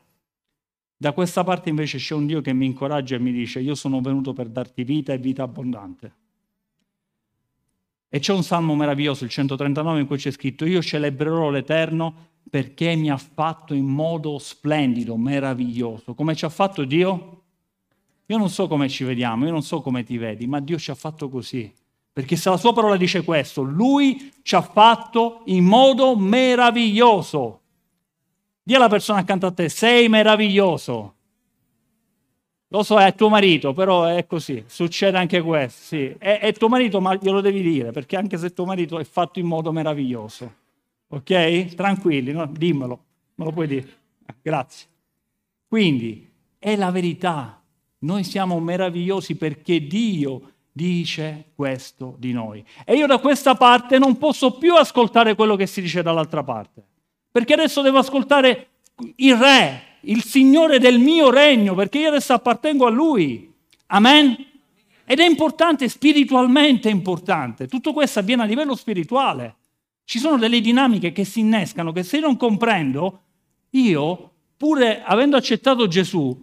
Da 0.97 1.11
questa 1.11 1.43
parte 1.43 1.69
invece 1.69 1.99
c'è 1.99 2.15
un 2.15 2.25
Dio 2.25 2.41
che 2.41 2.51
mi 2.51 2.65
incoraggia 2.65 3.13
e 3.13 3.19
mi 3.19 3.31
dice 3.31 3.59
io 3.59 3.75
sono 3.75 4.01
venuto 4.01 4.33
per 4.33 4.47
darti 4.47 4.83
vita 4.83 5.13
e 5.13 5.19
vita 5.19 5.43
abbondante. 5.43 6.13
E 8.09 8.17
c'è 8.17 8.33
un 8.33 8.43
salmo 8.43 8.73
meraviglioso, 8.73 9.23
il 9.23 9.29
139, 9.29 9.99
in 9.99 10.07
cui 10.07 10.17
c'è 10.17 10.31
scritto 10.31 10.65
io 10.65 10.81
celebrerò 10.81 11.51
l'Eterno 11.51 12.29
perché 12.49 12.95
mi 12.95 13.11
ha 13.11 13.17
fatto 13.17 13.75
in 13.75 13.85
modo 13.85 14.39
splendido, 14.39 15.15
meraviglioso. 15.15 16.15
Come 16.15 16.33
ci 16.33 16.45
ha 16.45 16.49
fatto 16.49 16.85
Dio? 16.85 17.43
Io 18.25 18.37
non 18.39 18.49
so 18.49 18.67
come 18.67 18.89
ci 18.89 19.03
vediamo, 19.03 19.45
io 19.45 19.51
non 19.51 19.61
so 19.61 19.81
come 19.81 20.03
ti 20.03 20.17
vedi, 20.17 20.47
ma 20.47 20.59
Dio 20.59 20.79
ci 20.79 20.89
ha 20.89 20.95
fatto 20.95 21.29
così. 21.29 21.71
Perché 22.15 22.37
se 22.37 22.49
la 22.49 22.55
sua 22.55 22.71
parola 22.71 22.95
dice 22.95 23.25
questo, 23.25 23.61
lui 23.61 24.31
ci 24.41 24.55
ha 24.55 24.61
fatto 24.61 25.41
in 25.47 25.65
modo 25.65 26.15
meraviglioso. 26.15 27.59
Dì 28.63 28.73
alla 28.73 28.87
persona 28.87 29.19
accanto 29.19 29.47
a 29.47 29.51
te, 29.51 29.67
sei 29.67 30.07
meraviglioso. 30.07 31.15
Lo 32.69 32.83
so, 32.83 33.01
è 33.01 33.13
tuo 33.15 33.27
marito, 33.27 33.73
però 33.73 34.05
è 34.05 34.25
così, 34.25 34.63
succede 34.65 35.17
anche 35.17 35.41
questo. 35.41 35.81
Sì. 35.83 36.15
È, 36.17 36.39
è 36.39 36.53
tuo 36.53 36.69
marito, 36.69 37.01
ma 37.01 37.15
glielo 37.15 37.41
devi 37.41 37.61
dire, 37.61 37.91
perché 37.91 38.15
anche 38.15 38.37
se 38.37 38.53
tuo 38.53 38.63
marito 38.63 38.97
è 38.97 39.03
fatto 39.03 39.39
in 39.39 39.47
modo 39.47 39.73
meraviglioso. 39.73 40.53
Ok? 41.09 41.75
Tranquilli, 41.75 42.31
no? 42.31 42.45
dimmelo, 42.45 43.03
me 43.35 43.43
lo 43.43 43.51
puoi 43.51 43.67
dire. 43.67 43.87
Grazie. 44.41 44.87
Quindi 45.67 46.31
è 46.57 46.77
la 46.77 46.91
verità. 46.91 47.61
Noi 47.99 48.23
siamo 48.23 48.57
meravigliosi 48.61 49.35
perché 49.35 49.85
Dio 49.85 50.53
dice 50.75 51.51
questo 51.55 52.17
di 52.19 52.33
noi. 52.33 52.61
E 52.83 52.95
io 52.95 53.07
da 53.07 53.19
questa 53.19 53.55
parte 53.55 53.97
non 53.97 54.17
posso 54.17 54.57
più 54.57 54.75
ascoltare 54.75 55.33
quello 55.33 55.55
che 55.55 55.67
si 55.67 55.79
dice 55.79 56.01
dall'altra 56.01 56.43
parte, 56.43 56.83
perché 57.31 57.53
adesso 57.53 57.81
devo 57.81 57.99
ascoltare 57.99 58.67
il 59.15 59.37
Re, 59.37 59.99
il 60.01 60.21
Signore 60.21 60.77
del 60.77 60.99
mio 60.99 61.29
regno, 61.29 61.75
perché 61.75 61.99
io 61.99 62.09
adesso 62.09 62.33
appartengo 62.33 62.85
a 62.85 62.89
Lui. 62.89 63.53
Amen? 63.87 64.35
Ed 65.05 65.19
è 65.19 65.25
importante, 65.25 65.87
spiritualmente 65.87 66.89
importante. 66.89 67.67
Tutto 67.67 67.93
questo 67.93 68.19
avviene 68.19 68.41
a 68.41 68.45
livello 68.45 68.75
spirituale. 68.75 69.55
Ci 70.03 70.19
sono 70.19 70.37
delle 70.37 70.59
dinamiche 70.59 71.13
che 71.13 71.23
si 71.23 71.39
innescano 71.39 71.93
che 71.93 72.03
se 72.03 72.19
non 72.19 72.35
comprendo, 72.35 73.21
io, 73.69 74.31
pur 74.57 74.83
avendo 75.05 75.37
accettato 75.37 75.87
Gesù, 75.87 76.37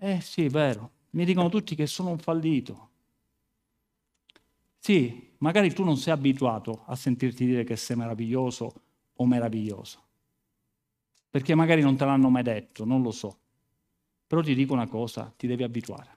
eh 0.00 0.20
sì, 0.20 0.46
è 0.46 0.48
vero. 0.48 0.90
Mi 1.10 1.24
dicono 1.24 1.48
tutti 1.48 1.76
che 1.76 1.86
sono 1.86 2.10
un 2.10 2.18
fallito. 2.18 2.89
Sì, 4.82 5.34
magari 5.38 5.72
tu 5.74 5.84
non 5.84 5.98
sei 5.98 6.14
abituato 6.14 6.84
a 6.86 6.96
sentirti 6.96 7.44
dire 7.44 7.64
che 7.64 7.76
sei 7.76 7.96
meraviglioso 7.96 8.72
o 9.12 9.26
meraviglioso. 9.26 10.02
Perché 11.28 11.54
magari 11.54 11.82
non 11.82 11.96
te 11.96 12.06
l'hanno 12.06 12.30
mai 12.30 12.42
detto, 12.42 12.86
non 12.86 13.02
lo 13.02 13.10
so. 13.10 13.38
Però 14.26 14.40
ti 14.40 14.54
dico 14.54 14.72
una 14.72 14.88
cosa, 14.88 15.32
ti 15.36 15.46
devi 15.46 15.62
abituare. 15.64 16.16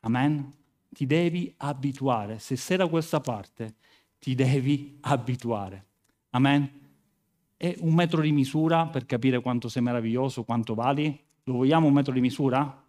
Amen? 0.00 0.52
Ti 0.90 1.06
devi 1.06 1.54
abituare. 1.56 2.38
Se 2.38 2.54
sei 2.54 2.76
da 2.76 2.86
questa 2.86 3.20
parte, 3.20 3.76
ti 4.18 4.34
devi 4.34 4.98
abituare. 5.00 5.86
Amen? 6.30 6.70
È 7.56 7.74
un 7.78 7.94
metro 7.94 8.20
di 8.20 8.30
misura 8.30 8.86
per 8.88 9.06
capire 9.06 9.40
quanto 9.40 9.68
sei 9.68 9.82
meraviglioso, 9.82 10.44
quanto 10.44 10.74
vali? 10.74 11.18
Lo 11.44 11.54
vogliamo 11.54 11.86
un 11.86 11.94
metro 11.94 12.12
di 12.12 12.20
misura? 12.20 12.84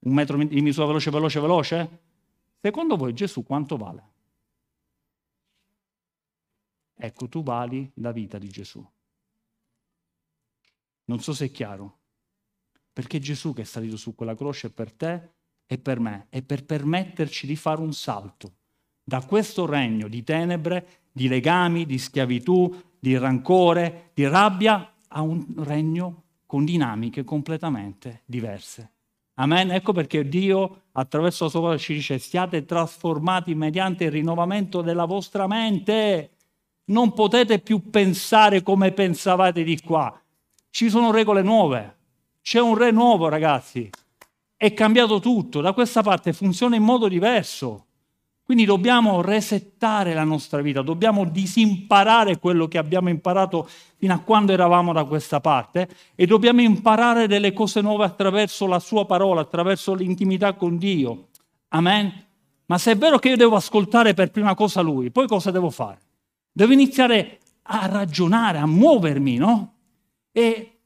Un 0.00 0.12
metro 0.12 0.36
di 0.36 0.60
misura 0.60 0.86
veloce, 0.86 1.10
veloce, 1.10 1.40
veloce? 1.40 2.06
Secondo 2.60 2.96
voi 2.96 3.14
Gesù 3.14 3.44
quanto 3.44 3.76
vale? 3.76 4.06
Ecco, 6.94 7.28
tu 7.28 7.42
vali 7.42 7.90
la 7.94 8.10
vita 8.10 8.38
di 8.38 8.48
Gesù. 8.48 8.84
Non 11.04 11.20
so 11.20 11.32
se 11.32 11.46
è 11.46 11.50
chiaro. 11.50 11.98
Perché 12.92 13.20
Gesù 13.20 13.54
che 13.54 13.62
è 13.62 13.64
salito 13.64 13.96
su 13.96 14.14
quella 14.14 14.34
croce 14.34 14.70
per 14.70 14.92
te 14.92 15.30
e 15.66 15.78
per 15.78 16.00
me, 16.00 16.26
e 16.30 16.42
per 16.42 16.64
permetterci 16.64 17.46
di 17.46 17.54
fare 17.54 17.80
un 17.80 17.92
salto 17.92 18.56
da 19.04 19.24
questo 19.24 19.64
regno 19.64 20.08
di 20.08 20.22
tenebre, 20.22 21.04
di 21.12 21.28
legami, 21.28 21.86
di 21.86 21.98
schiavitù, 21.98 22.74
di 22.98 23.16
rancore, 23.16 24.10
di 24.12 24.26
rabbia, 24.26 24.94
a 25.08 25.22
un 25.22 25.64
regno 25.64 26.24
con 26.44 26.64
dinamiche 26.64 27.24
completamente 27.24 28.22
diverse. 28.26 28.96
Amen. 29.40 29.70
Ecco 29.70 29.92
perché 29.92 30.28
Dio 30.28 30.82
attraverso 30.92 31.44
la 31.44 31.50
sua 31.50 31.60
parola 31.60 31.78
ci 31.78 31.94
dice 31.94 32.18
siate 32.18 32.64
trasformati 32.64 33.54
mediante 33.54 34.04
il 34.04 34.10
rinnovamento 34.10 34.82
della 34.82 35.04
vostra 35.04 35.46
mente. 35.46 36.30
Non 36.86 37.12
potete 37.12 37.60
più 37.60 37.90
pensare 37.90 38.62
come 38.62 38.92
pensavate 38.92 39.62
di 39.62 39.80
qua. 39.80 40.20
Ci 40.70 40.88
sono 40.88 41.10
regole 41.10 41.42
nuove. 41.42 41.96
C'è 42.42 42.60
un 42.60 42.76
re 42.76 42.90
nuovo, 42.90 43.28
ragazzi. 43.28 43.90
È 44.56 44.72
cambiato 44.72 45.20
tutto. 45.20 45.60
Da 45.60 45.72
questa 45.72 46.02
parte 46.02 46.32
funziona 46.32 46.76
in 46.76 46.82
modo 46.82 47.06
diverso. 47.06 47.87
Quindi 48.48 48.64
dobbiamo 48.64 49.20
resettare 49.20 50.14
la 50.14 50.24
nostra 50.24 50.62
vita, 50.62 50.80
dobbiamo 50.80 51.26
disimparare 51.26 52.38
quello 52.38 52.66
che 52.66 52.78
abbiamo 52.78 53.10
imparato 53.10 53.68
fino 53.98 54.14
a 54.14 54.20
quando 54.20 54.52
eravamo 54.52 54.94
da 54.94 55.04
questa 55.04 55.38
parte 55.38 55.86
e 56.14 56.24
dobbiamo 56.24 56.62
imparare 56.62 57.26
delle 57.26 57.52
cose 57.52 57.82
nuove 57.82 58.06
attraverso 58.06 58.66
la 58.66 58.78
sua 58.78 59.04
parola, 59.04 59.42
attraverso 59.42 59.92
l'intimità 59.92 60.54
con 60.54 60.78
Dio. 60.78 61.28
Amen. 61.68 62.24
Ma 62.64 62.78
se 62.78 62.92
è 62.92 62.96
vero 62.96 63.18
che 63.18 63.28
io 63.28 63.36
devo 63.36 63.54
ascoltare 63.54 64.14
per 64.14 64.30
prima 64.30 64.54
cosa 64.54 64.80
Lui, 64.80 65.10
poi 65.10 65.26
cosa 65.26 65.50
devo 65.50 65.68
fare? 65.68 66.00
Devo 66.50 66.72
iniziare 66.72 67.40
a 67.64 67.84
ragionare, 67.84 68.56
a 68.56 68.66
muovermi, 68.66 69.36
no? 69.36 69.74
E 70.32 70.78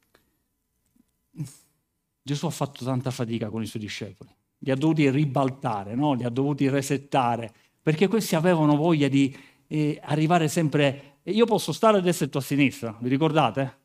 Gesù 2.21 2.45
ha 2.45 2.50
fatto 2.50 2.85
tanta 2.85 3.12
fatica 3.12 3.50
con 3.50 3.62
i 3.62 3.66
suoi 3.66 3.85
discepoli 3.85 4.31
li 4.64 4.71
ha 4.71 4.76
dovuti 4.76 5.09
ribaltare, 5.11 5.95
no? 5.95 6.14
li 6.14 6.25
ha 6.25 6.28
dovuti 6.28 6.69
resettare, 6.69 7.52
perché 7.83 8.07
questi 8.09 8.37
avevano 8.37 8.76
voglia 8.76 9.09
di 9.09 9.37
eh, 9.66 10.00
arrivare 10.02 10.49
sempre... 10.49 11.19
Io 11.25 11.47
posso 11.47 11.73
stare 11.73 11.99
a 11.99 12.00
destra 12.00 12.26
e 12.26 12.28
tu 12.28 12.38
a 12.38 12.40
sinistra, 12.40 12.97
vi 13.00 13.09
ricordate? 13.09 13.78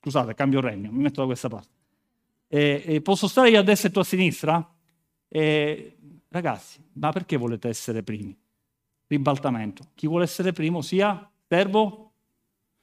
Scusate, 0.00 0.34
cambio 0.34 0.60
regno, 0.60 0.90
mi 0.90 1.02
metto 1.02 1.20
da 1.20 1.26
questa 1.26 1.48
parte. 1.48 1.68
Eh, 2.48 2.82
eh, 2.86 3.00
posso 3.00 3.28
stare 3.28 3.50
io 3.50 3.60
a 3.60 3.62
destra 3.62 3.88
e 3.88 3.92
tu 3.92 3.98
a 3.98 4.04
sinistra? 4.04 4.74
ragazzi, 6.28 6.78
ma 6.94 7.10
perché 7.10 7.38
volete 7.38 7.68
essere 7.68 8.02
primi? 8.02 8.36
Ribaltamento. 9.06 9.84
Chi 9.94 10.06
vuole 10.06 10.24
essere 10.24 10.52
primo 10.52 10.82
sia 10.82 11.30
servo? 11.48 12.12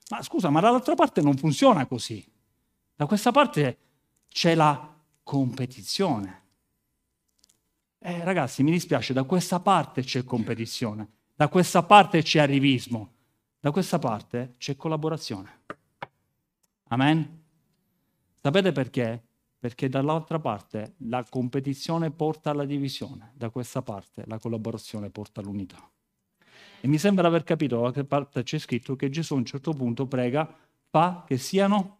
Ma 0.09 0.23
scusa, 0.23 0.49
ma 0.49 0.59
dall'altra 0.59 0.95
parte 0.95 1.21
non 1.21 1.37
funziona 1.37 1.85
così. 1.85 2.25
Da 2.95 3.05
questa 3.05 3.31
parte 3.31 3.77
c'è 4.27 4.55
la 4.55 4.95
competizione. 5.21 6.48
Eh, 8.01 8.23
ragazzi, 8.23 8.63
mi 8.63 8.71
dispiace, 8.71 9.11
da 9.11 9.23
questa 9.23 9.59
parte 9.59 10.03
c'è 10.03 10.23
competizione, 10.23 11.09
da 11.35 11.49
questa 11.49 11.83
parte 11.83 12.21
c'è 12.21 12.39
arrivismo, 12.39 13.11
da 13.59 13.71
questa 13.71 13.99
parte 13.99 14.55
c'è 14.57 14.77
collaborazione. 14.77 15.63
Amen? 16.87 17.43
Sapete 18.41 18.71
perché? 18.71 19.21
Perché 19.59 19.89
dall'altra 19.89 20.39
parte 20.39 20.95
la 20.99 21.25
competizione 21.29 22.09
porta 22.09 22.51
alla 22.51 22.63
divisione, 22.63 23.33
da 23.35 23.49
questa 23.49 23.81
parte 23.81 24.23
la 24.27 24.39
collaborazione 24.39 25.09
porta 25.09 25.41
all'unità. 25.41 25.91
E 26.79 26.87
mi 26.87 26.97
sembra 26.97 27.27
aver 27.27 27.43
capito 27.43 27.75
da 27.75 27.81
qualche 27.81 28.05
parte 28.05 28.43
c'è 28.43 28.59
scritto 28.59 28.95
che 28.95 29.09
Gesù 29.09 29.33
a 29.33 29.37
un 29.37 29.45
certo 29.45 29.73
punto 29.73 30.07
prega, 30.07 30.57
fa 30.89 31.25
che 31.27 31.37
siano... 31.37 31.97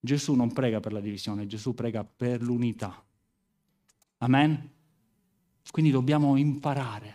Gesù 0.00 0.34
non 0.34 0.50
prega 0.52 0.80
per 0.80 0.92
la 0.94 1.00
divisione, 1.00 1.46
Gesù 1.46 1.74
prega 1.74 2.04
per 2.04 2.40
l'unità. 2.40 3.02
Amen? 4.18 4.70
Quindi 5.70 5.90
dobbiamo 5.90 6.36
imparare 6.36 7.14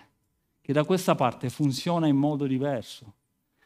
che 0.61 0.73
da 0.73 0.85
questa 0.85 1.15
parte 1.15 1.49
funziona 1.49 2.07
in 2.07 2.15
modo 2.15 2.45
diverso. 2.45 3.15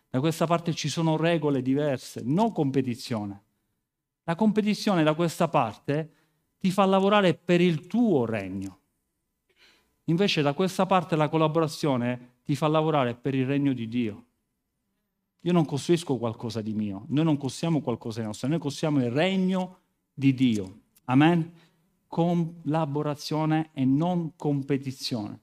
Da 0.10 0.20
questa 0.20 0.48
parte 0.48 0.74
ci 0.74 0.90
sono 0.90 1.18
regole 1.18 1.62
diverse, 1.62 2.22
non 2.24 2.52
competizione. 2.52 3.44
La 4.24 4.36
competizione 4.36 5.04
da 5.04 5.14
questa 5.14 5.48
parte 5.48 6.12
ti 6.58 6.72
fa 6.72 6.86
lavorare 6.86 7.34
per 7.34 7.62
il 7.62 7.88
tuo 7.88 8.26
regno. 8.26 8.80
Invece 10.06 10.42
da 10.42 10.54
questa 10.54 10.86
parte 10.86 11.16
la 11.16 11.30
collaborazione 11.30 12.36
ti 12.44 12.56
fa 12.56 12.68
lavorare 12.68 13.14
per 13.14 13.36
il 13.36 13.46
regno 13.46 13.74
di 13.74 13.88
Dio. 13.88 14.26
Io 15.42 15.52
non 15.52 15.66
costruisco 15.66 16.18
qualcosa 16.18 16.62
di 16.62 16.74
mio, 16.74 17.06
noi 17.10 17.26
non 17.26 17.38
costruiamo 17.38 17.82
qualcosa 17.82 18.22
di 18.22 18.26
nostro, 18.26 18.48
noi 18.48 18.60
costruiamo 18.60 19.04
il 19.04 19.12
regno 19.12 19.80
di 20.14 20.34
Dio. 20.34 20.80
Amen? 21.06 21.52
Collaborazione 22.08 23.70
e 23.74 23.86
non 23.86 24.34
competizione. 24.36 25.40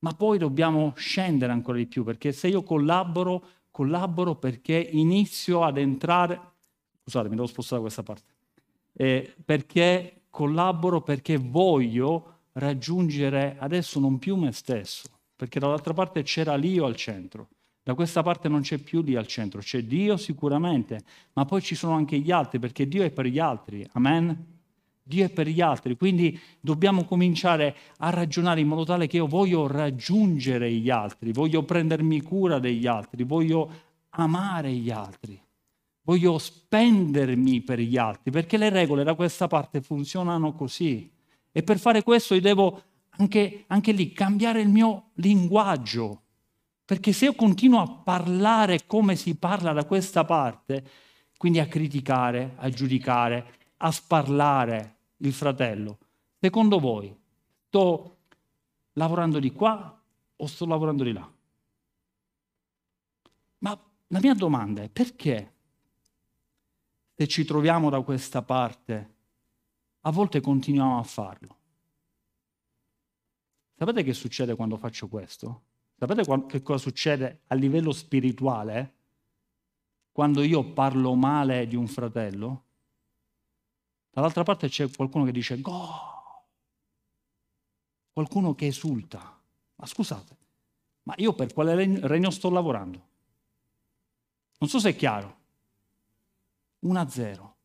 Ma 0.00 0.12
poi 0.12 0.38
dobbiamo 0.38 0.92
scendere 0.96 1.52
ancora 1.52 1.78
di 1.78 1.86
più, 1.86 2.04
perché 2.04 2.32
se 2.32 2.48
io 2.48 2.62
collaboro, 2.62 3.42
collaboro 3.70 4.36
perché 4.36 4.76
inizio 4.76 5.62
ad 5.62 5.78
entrare... 5.78 6.40
Scusate, 7.02 7.28
mi 7.28 7.34
devo 7.34 7.46
spostare 7.46 7.76
da 7.76 7.86
questa 7.86 8.02
parte. 8.02 8.34
Eh, 8.92 9.34
perché 9.44 10.22
collaboro 10.30 11.02
perché 11.02 11.36
voglio 11.36 12.34
raggiungere 12.52 13.56
adesso 13.58 13.98
non 14.00 14.18
più 14.18 14.36
me 14.36 14.52
stesso, 14.52 15.08
perché 15.34 15.58
dall'altra 15.58 15.92
parte 15.92 16.22
c'era 16.22 16.56
l'io 16.56 16.84
al 16.84 16.96
centro. 16.96 17.48
Da 17.82 17.94
questa 17.94 18.22
parte 18.22 18.48
non 18.48 18.62
c'è 18.62 18.78
più 18.78 19.02
lì 19.02 19.14
al 19.14 19.26
centro, 19.26 19.60
c'è 19.60 19.82
Dio 19.82 20.16
sicuramente, 20.16 21.04
ma 21.34 21.44
poi 21.44 21.62
ci 21.62 21.74
sono 21.74 21.94
anche 21.94 22.18
gli 22.18 22.30
altri, 22.32 22.58
perché 22.58 22.88
Dio 22.88 23.04
è 23.04 23.10
per 23.10 23.26
gli 23.26 23.38
altri. 23.38 23.86
Amen? 23.92 24.55
Dio 25.08 25.24
è 25.24 25.30
per 25.30 25.46
gli 25.46 25.60
altri, 25.60 25.96
quindi 25.96 26.36
dobbiamo 26.58 27.04
cominciare 27.04 27.76
a 27.98 28.10
ragionare 28.10 28.58
in 28.58 28.66
modo 28.66 28.82
tale 28.82 29.06
che 29.06 29.18
io 29.18 29.28
voglio 29.28 29.68
raggiungere 29.68 30.68
gli 30.72 30.90
altri, 30.90 31.30
voglio 31.30 31.62
prendermi 31.62 32.20
cura 32.22 32.58
degli 32.58 32.88
altri, 32.88 33.22
voglio 33.22 33.70
amare 34.10 34.72
gli 34.72 34.90
altri, 34.90 35.40
voglio 36.02 36.38
spendermi 36.38 37.60
per 37.60 37.78
gli 37.78 37.96
altri, 37.96 38.32
perché 38.32 38.56
le 38.56 38.68
regole 38.68 39.04
da 39.04 39.14
questa 39.14 39.46
parte 39.46 39.80
funzionano 39.80 40.54
così. 40.54 41.08
E 41.52 41.62
per 41.62 41.78
fare 41.78 42.02
questo 42.02 42.34
io 42.34 42.40
devo 42.40 42.82
anche, 43.10 43.62
anche 43.68 43.92
lì 43.92 44.10
cambiare 44.10 44.60
il 44.60 44.68
mio 44.68 45.10
linguaggio, 45.14 46.22
perché 46.84 47.12
se 47.12 47.26
io 47.26 47.34
continuo 47.34 47.80
a 47.80 47.88
parlare 47.88 48.86
come 48.86 49.14
si 49.14 49.36
parla 49.36 49.72
da 49.72 49.84
questa 49.84 50.24
parte, 50.24 50.84
quindi 51.36 51.60
a 51.60 51.66
criticare, 51.66 52.54
a 52.56 52.68
giudicare, 52.70 53.54
a 53.76 53.92
sparlare, 53.92 54.95
il 55.18 55.32
fratello, 55.32 55.98
secondo 56.38 56.78
voi 56.78 57.16
sto 57.66 58.16
lavorando 58.92 59.38
di 59.38 59.52
qua 59.52 60.02
o 60.36 60.46
sto 60.46 60.66
lavorando 60.66 61.04
di 61.04 61.12
là? 61.12 61.32
Ma 63.58 63.80
la 64.08 64.20
mia 64.20 64.34
domanda 64.34 64.82
è 64.82 64.88
perché 64.88 65.54
se 67.14 67.26
ci 67.26 67.44
troviamo 67.44 67.88
da 67.88 68.02
questa 68.02 68.42
parte 68.42 69.14
a 70.00 70.10
volte 70.10 70.40
continuiamo 70.40 70.98
a 70.98 71.02
farlo? 71.02 71.56
Sapete 73.74 74.02
che 74.02 74.12
succede 74.12 74.54
quando 74.54 74.76
faccio 74.76 75.08
questo? 75.08 75.62
Sapete 75.98 76.24
che 76.46 76.62
cosa 76.62 76.78
succede 76.78 77.42
a 77.46 77.54
livello 77.54 77.92
spirituale 77.92 78.94
quando 80.12 80.42
io 80.42 80.72
parlo 80.72 81.14
male 81.14 81.66
di 81.66 81.76
un 81.76 81.86
fratello? 81.86 82.65
Dall'altra 84.16 84.44
parte 84.44 84.68
c'è 84.68 84.90
qualcuno 84.90 85.26
che 85.26 85.30
dice 85.30 85.60
go, 85.60 86.46
qualcuno 88.14 88.54
che 88.54 88.68
esulta. 88.68 89.38
Ma 89.74 89.84
scusate, 89.84 90.36
ma 91.02 91.12
io 91.18 91.34
per 91.34 91.52
quale 91.52 91.74
regno 91.74 92.30
sto 92.30 92.48
lavorando? 92.48 93.06
Non 94.56 94.70
so 94.70 94.78
se 94.78 94.88
è 94.88 94.96
chiaro. 94.96 95.36
1 96.78 96.98
a 96.98 97.10
0. 97.10 97.56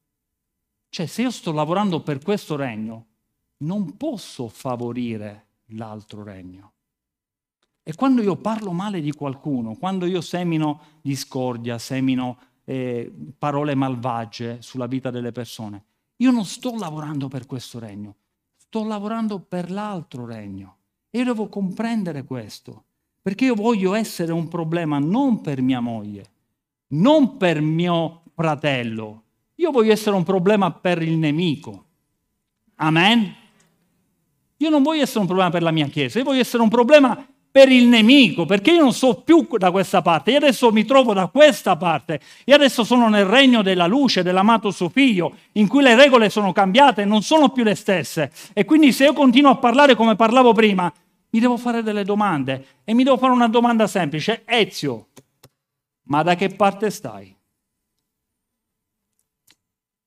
Cioè, 0.89 1.05
se 1.05 1.21
io 1.21 1.31
sto 1.31 1.53
lavorando 1.53 2.01
per 2.01 2.21
questo 2.21 2.57
regno, 2.57 3.05
non 3.59 3.95
posso 3.95 4.49
favorire 4.49 5.45
l'altro 5.67 6.21
regno. 6.21 6.73
E 7.81 7.95
quando 7.95 8.21
io 8.21 8.35
parlo 8.35 8.73
male 8.73 8.99
di 8.99 9.13
qualcuno, 9.13 9.75
quando 9.75 10.05
io 10.05 10.19
semino 10.19 10.81
discordia, 11.01 11.77
semino 11.77 12.37
eh, 12.65 13.09
parole 13.37 13.73
malvagie 13.73 14.61
sulla 14.61 14.87
vita 14.87 15.11
delle 15.11 15.31
persone, 15.31 15.85
io 16.21 16.31
non 16.31 16.45
sto 16.45 16.75
lavorando 16.77 17.27
per 17.27 17.45
questo 17.45 17.79
regno, 17.79 18.15
sto 18.55 18.83
lavorando 18.85 19.39
per 19.39 19.71
l'altro 19.71 20.25
regno. 20.25 20.77
E 21.09 21.19
io 21.19 21.25
devo 21.25 21.49
comprendere 21.49 22.23
questo, 22.23 22.83
perché 23.21 23.45
io 23.45 23.55
voglio 23.55 23.95
essere 23.95 24.31
un 24.31 24.47
problema 24.47 24.99
non 24.99 25.41
per 25.41 25.61
mia 25.61 25.79
moglie, 25.79 26.25
non 26.89 27.37
per 27.37 27.59
mio 27.59 28.21
fratello, 28.33 29.23
io 29.55 29.71
voglio 29.71 29.91
essere 29.91 30.15
un 30.15 30.23
problema 30.23 30.71
per 30.71 31.01
il 31.01 31.17
nemico. 31.17 31.85
Amen? 32.75 33.35
Io 34.57 34.69
non 34.69 34.83
voglio 34.83 35.01
essere 35.01 35.19
un 35.19 35.25
problema 35.25 35.49
per 35.49 35.63
la 35.63 35.71
mia 35.71 35.87
chiesa, 35.87 36.19
io 36.19 36.23
voglio 36.23 36.41
essere 36.41 36.63
un 36.63 36.69
problema 36.69 37.27
per 37.51 37.69
il 37.69 37.87
nemico, 37.87 38.45
perché 38.45 38.71
io 38.71 38.81
non 38.81 38.93
so 38.93 39.21
più 39.21 39.45
da 39.57 39.71
questa 39.71 40.01
parte, 40.01 40.31
io 40.31 40.37
adesso 40.37 40.71
mi 40.71 40.85
trovo 40.85 41.13
da 41.13 41.27
questa 41.27 41.75
parte, 41.75 42.21
io 42.45 42.55
adesso 42.55 42.85
sono 42.85 43.09
nel 43.09 43.25
regno 43.25 43.61
della 43.61 43.87
luce, 43.87 44.23
dell'amato 44.23 44.71
suo 44.71 44.87
figlio, 44.87 45.35
in 45.53 45.67
cui 45.67 45.83
le 45.83 45.95
regole 45.95 46.29
sono 46.29 46.53
cambiate, 46.53 47.03
non 47.03 47.21
sono 47.21 47.49
più 47.49 47.63
le 47.63 47.75
stesse. 47.75 48.31
E 48.53 48.63
quindi 48.63 48.93
se 48.93 49.03
io 49.03 49.13
continuo 49.13 49.51
a 49.51 49.57
parlare 49.57 49.95
come 49.95 50.15
parlavo 50.15 50.53
prima, 50.53 50.91
mi 51.31 51.39
devo 51.39 51.57
fare 51.57 51.83
delle 51.83 52.05
domande 52.05 52.65
e 52.85 52.93
mi 52.93 53.03
devo 53.03 53.17
fare 53.17 53.33
una 53.33 53.49
domanda 53.49 53.85
semplice. 53.85 54.43
Ezio, 54.45 55.07
ma 56.03 56.23
da 56.23 56.35
che 56.35 56.49
parte 56.49 56.89
stai? 56.89 57.35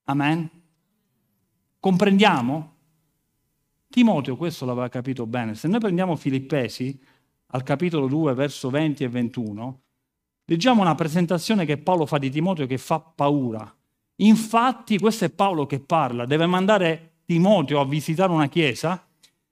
Amen? 0.04 0.50
Comprendiamo? 1.78 2.72
Timoteo 3.88 4.36
questo 4.36 4.64
l'aveva 4.64 4.88
capito 4.88 5.26
bene. 5.26 5.54
Se 5.54 5.68
noi 5.68 5.78
prendiamo 5.78 6.16
Filippesi, 6.16 6.98
al 7.54 7.62
capitolo 7.62 8.08
2, 8.08 8.34
verso 8.34 8.68
20 8.68 9.04
e 9.04 9.08
21, 9.08 9.80
leggiamo 10.46 10.82
una 10.82 10.96
presentazione 10.96 11.64
che 11.64 11.78
Paolo 11.78 12.04
fa 12.04 12.18
di 12.18 12.28
Timoteo 12.28 12.66
che 12.66 12.78
fa 12.78 12.98
paura. 12.98 13.72
Infatti, 14.16 14.98
questo 14.98 15.24
è 15.24 15.30
Paolo 15.30 15.64
che 15.64 15.78
parla, 15.78 16.26
deve 16.26 16.46
mandare 16.46 17.12
Timoteo 17.24 17.80
a 17.80 17.86
visitare 17.86 18.32
una 18.32 18.48
chiesa 18.48 19.06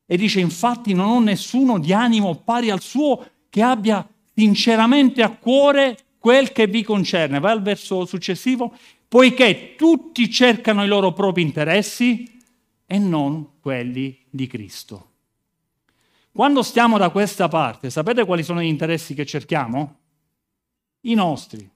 e 0.04 0.16
dice, 0.16 0.40
infatti 0.40 0.94
non 0.94 1.08
ho 1.08 1.20
nessuno 1.20 1.78
di 1.78 1.92
animo 1.92 2.34
pari 2.34 2.70
al 2.70 2.80
suo 2.80 3.24
che 3.48 3.62
abbia 3.62 4.06
sinceramente 4.34 5.22
a 5.22 5.30
cuore 5.30 5.96
quel 6.18 6.50
che 6.50 6.66
vi 6.66 6.82
concerne. 6.82 7.38
Vai 7.38 7.52
al 7.52 7.62
verso 7.62 8.04
successivo, 8.04 8.76
poiché 9.06 9.74
tutti 9.76 10.28
cercano 10.28 10.82
i 10.82 10.88
loro 10.88 11.12
propri 11.12 11.42
interessi 11.42 12.40
e 12.84 12.98
non 12.98 13.60
quelli 13.60 14.18
di 14.28 14.48
Cristo. 14.48 15.11
Quando 16.34 16.62
stiamo 16.62 16.96
da 16.96 17.10
questa 17.10 17.48
parte, 17.48 17.90
sapete 17.90 18.24
quali 18.24 18.42
sono 18.42 18.62
gli 18.62 18.66
interessi 18.66 19.12
che 19.12 19.26
cerchiamo? 19.26 19.98
I 21.02 21.12
nostri. 21.12 21.70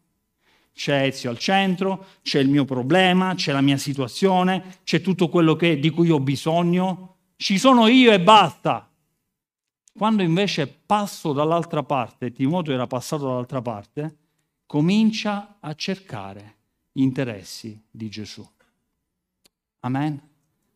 C'è 0.72 1.06
Ezio 1.06 1.28
al 1.28 1.38
centro, 1.38 2.06
c'è 2.22 2.38
il 2.38 2.48
mio 2.48 2.64
problema, 2.64 3.34
c'è 3.34 3.52
la 3.52 3.60
mia 3.60 3.76
situazione, 3.76 4.78
c'è 4.82 5.02
tutto 5.02 5.28
quello 5.28 5.56
che, 5.56 5.78
di 5.78 5.90
cui 5.90 6.10
ho 6.10 6.20
bisogno. 6.20 7.16
Ci 7.36 7.58
sono 7.58 7.86
io 7.86 8.12
e 8.12 8.20
basta. 8.20 8.90
Quando 9.92 10.22
invece 10.22 10.66
passo 10.66 11.34
dall'altra 11.34 11.82
parte, 11.82 12.32
Timoteo 12.32 12.74
era 12.74 12.86
passato 12.86 13.26
dall'altra 13.26 13.60
parte, 13.60 14.16
comincia 14.64 15.58
a 15.60 15.74
cercare 15.74 16.56
gli 16.92 17.02
interessi 17.02 17.78
di 17.90 18.08
Gesù. 18.08 18.46
Amen. 19.80 20.28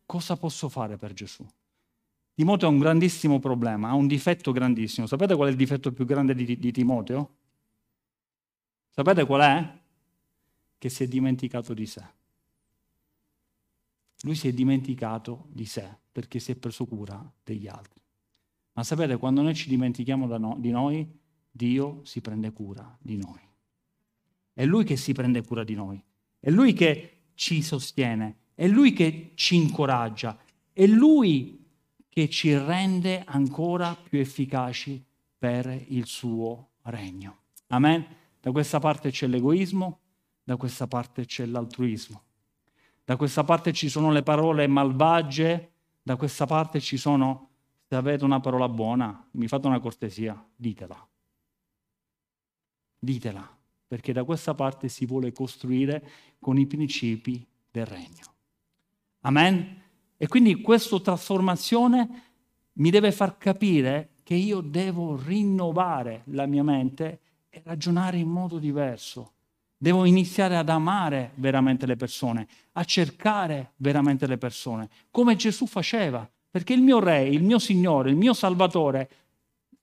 Cosa 0.05 0.37
posso 0.37 0.69
fare 0.69 0.97
per 0.97 1.13
Gesù? 1.13 1.43
Timoteo 2.41 2.69
ha 2.69 2.71
un 2.71 2.79
grandissimo 2.79 3.37
problema, 3.37 3.89
ha 3.89 3.93
un 3.93 4.07
difetto 4.07 4.51
grandissimo. 4.51 5.05
Sapete 5.05 5.35
qual 5.35 5.49
è 5.49 5.51
il 5.51 5.57
difetto 5.57 5.91
più 5.91 6.05
grande 6.05 6.33
di, 6.33 6.57
di 6.57 6.71
Timoteo? 6.71 7.35
Sapete 8.89 9.27
qual 9.27 9.41
è? 9.41 9.79
Che 10.75 10.89
si 10.89 11.03
è 11.03 11.07
dimenticato 11.07 11.75
di 11.75 11.85
sé. 11.85 12.03
Lui 14.23 14.33
si 14.33 14.47
è 14.47 14.53
dimenticato 14.53 15.49
di 15.49 15.65
sé 15.65 15.87
perché 16.11 16.39
si 16.39 16.53
è 16.53 16.55
preso 16.55 16.87
cura 16.87 17.31
degli 17.43 17.67
altri. 17.67 18.01
Ma 18.73 18.83
sapete, 18.83 19.17
quando 19.17 19.43
noi 19.43 19.53
ci 19.53 19.69
dimentichiamo 19.69 20.25
no, 20.37 20.55
di 20.57 20.71
noi, 20.71 21.07
Dio 21.51 22.01
si 22.05 22.21
prende 22.21 22.51
cura 22.53 22.97
di 22.99 23.17
noi. 23.17 23.39
È 24.51 24.65
Lui 24.65 24.83
che 24.83 24.97
si 24.97 25.13
prende 25.13 25.43
cura 25.43 25.63
di 25.63 25.75
noi. 25.75 26.03
È 26.39 26.49
Lui 26.49 26.73
che 26.73 27.25
ci 27.35 27.61
sostiene. 27.61 28.37
È 28.55 28.67
Lui 28.67 28.93
che 28.93 29.33
ci 29.35 29.55
incoraggia. 29.57 30.35
È 30.73 30.87
Lui 30.87 31.60
che 32.13 32.29
ci 32.29 32.53
rende 32.57 33.23
ancora 33.25 33.95
più 33.95 34.19
efficaci 34.19 35.01
per 35.37 35.85
il 35.87 36.05
suo 36.07 36.71
regno. 36.83 37.37
Amen. 37.67 38.05
Da 38.41 38.51
questa 38.51 38.79
parte 38.79 39.11
c'è 39.11 39.27
l'egoismo, 39.27 39.99
da 40.43 40.57
questa 40.57 40.87
parte 40.87 41.23
c'è 41.23 41.45
l'altruismo. 41.45 42.21
Da 43.05 43.15
questa 43.15 43.45
parte 43.45 43.71
ci 43.71 43.87
sono 43.87 44.11
le 44.11 44.23
parole 44.23 44.67
malvagie, 44.67 45.71
da 46.01 46.17
questa 46.17 46.45
parte 46.45 46.81
ci 46.81 46.97
sono, 46.97 47.51
se 47.87 47.95
avete 47.95 48.25
una 48.25 48.41
parola 48.41 48.67
buona, 48.67 49.25
mi 49.31 49.47
fate 49.47 49.67
una 49.67 49.79
cortesia, 49.79 50.45
ditela. 50.53 51.07
Ditela, 52.99 53.57
perché 53.87 54.11
da 54.11 54.25
questa 54.25 54.53
parte 54.53 54.89
si 54.89 55.05
vuole 55.05 55.31
costruire 55.31 56.05
con 56.39 56.57
i 56.57 56.65
principi 56.65 57.47
del 57.71 57.85
regno. 57.85 58.25
Amen? 59.21 59.80
E 60.21 60.27
quindi 60.27 60.61
questa 60.61 60.99
trasformazione 60.99 62.21
mi 62.73 62.91
deve 62.91 63.11
far 63.11 63.39
capire 63.39 64.09
che 64.21 64.35
io 64.35 64.61
devo 64.61 65.19
rinnovare 65.19 66.21
la 66.25 66.45
mia 66.45 66.61
mente 66.61 67.21
e 67.49 67.63
ragionare 67.65 68.17
in 68.17 68.29
modo 68.29 68.59
diverso. 68.59 69.31
Devo 69.75 70.05
iniziare 70.05 70.57
ad 70.57 70.69
amare 70.69 71.31
veramente 71.37 71.87
le 71.87 71.95
persone, 71.95 72.47
a 72.73 72.83
cercare 72.83 73.71
veramente 73.77 74.27
le 74.27 74.37
persone, 74.37 74.89
come 75.09 75.35
Gesù 75.35 75.65
faceva, 75.65 76.29
perché 76.51 76.73
il 76.73 76.83
mio 76.83 76.99
Re, 76.99 77.23
il 77.23 77.41
mio 77.41 77.57
Signore, 77.57 78.11
il 78.11 78.15
mio 78.15 78.33
Salvatore 78.33 79.09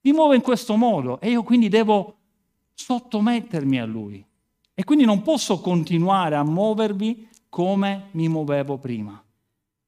si 0.01 0.13
muove 0.13 0.37
in 0.37 0.41
questo 0.41 0.77
modo 0.77 1.19
e 1.19 1.31
io 1.31 1.43
quindi 1.43 1.67
devo 1.67 2.15
sottomettermi 2.75 3.77
a 3.77 3.83
Lui. 3.83 4.25
E 4.73 4.85
quindi 4.85 5.03
non 5.03 5.21
posso 5.21 5.59
continuare 5.59 6.37
a 6.37 6.45
muovermi 6.45 7.27
come 7.49 8.07
mi 8.11 8.29
muovevo 8.29 8.77
prima, 8.77 9.21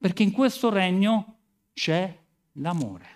perché 0.01 0.23
in 0.23 0.31
questo 0.31 0.71
regno 0.71 1.35
c'è 1.73 2.17
l'amore. 2.53 3.07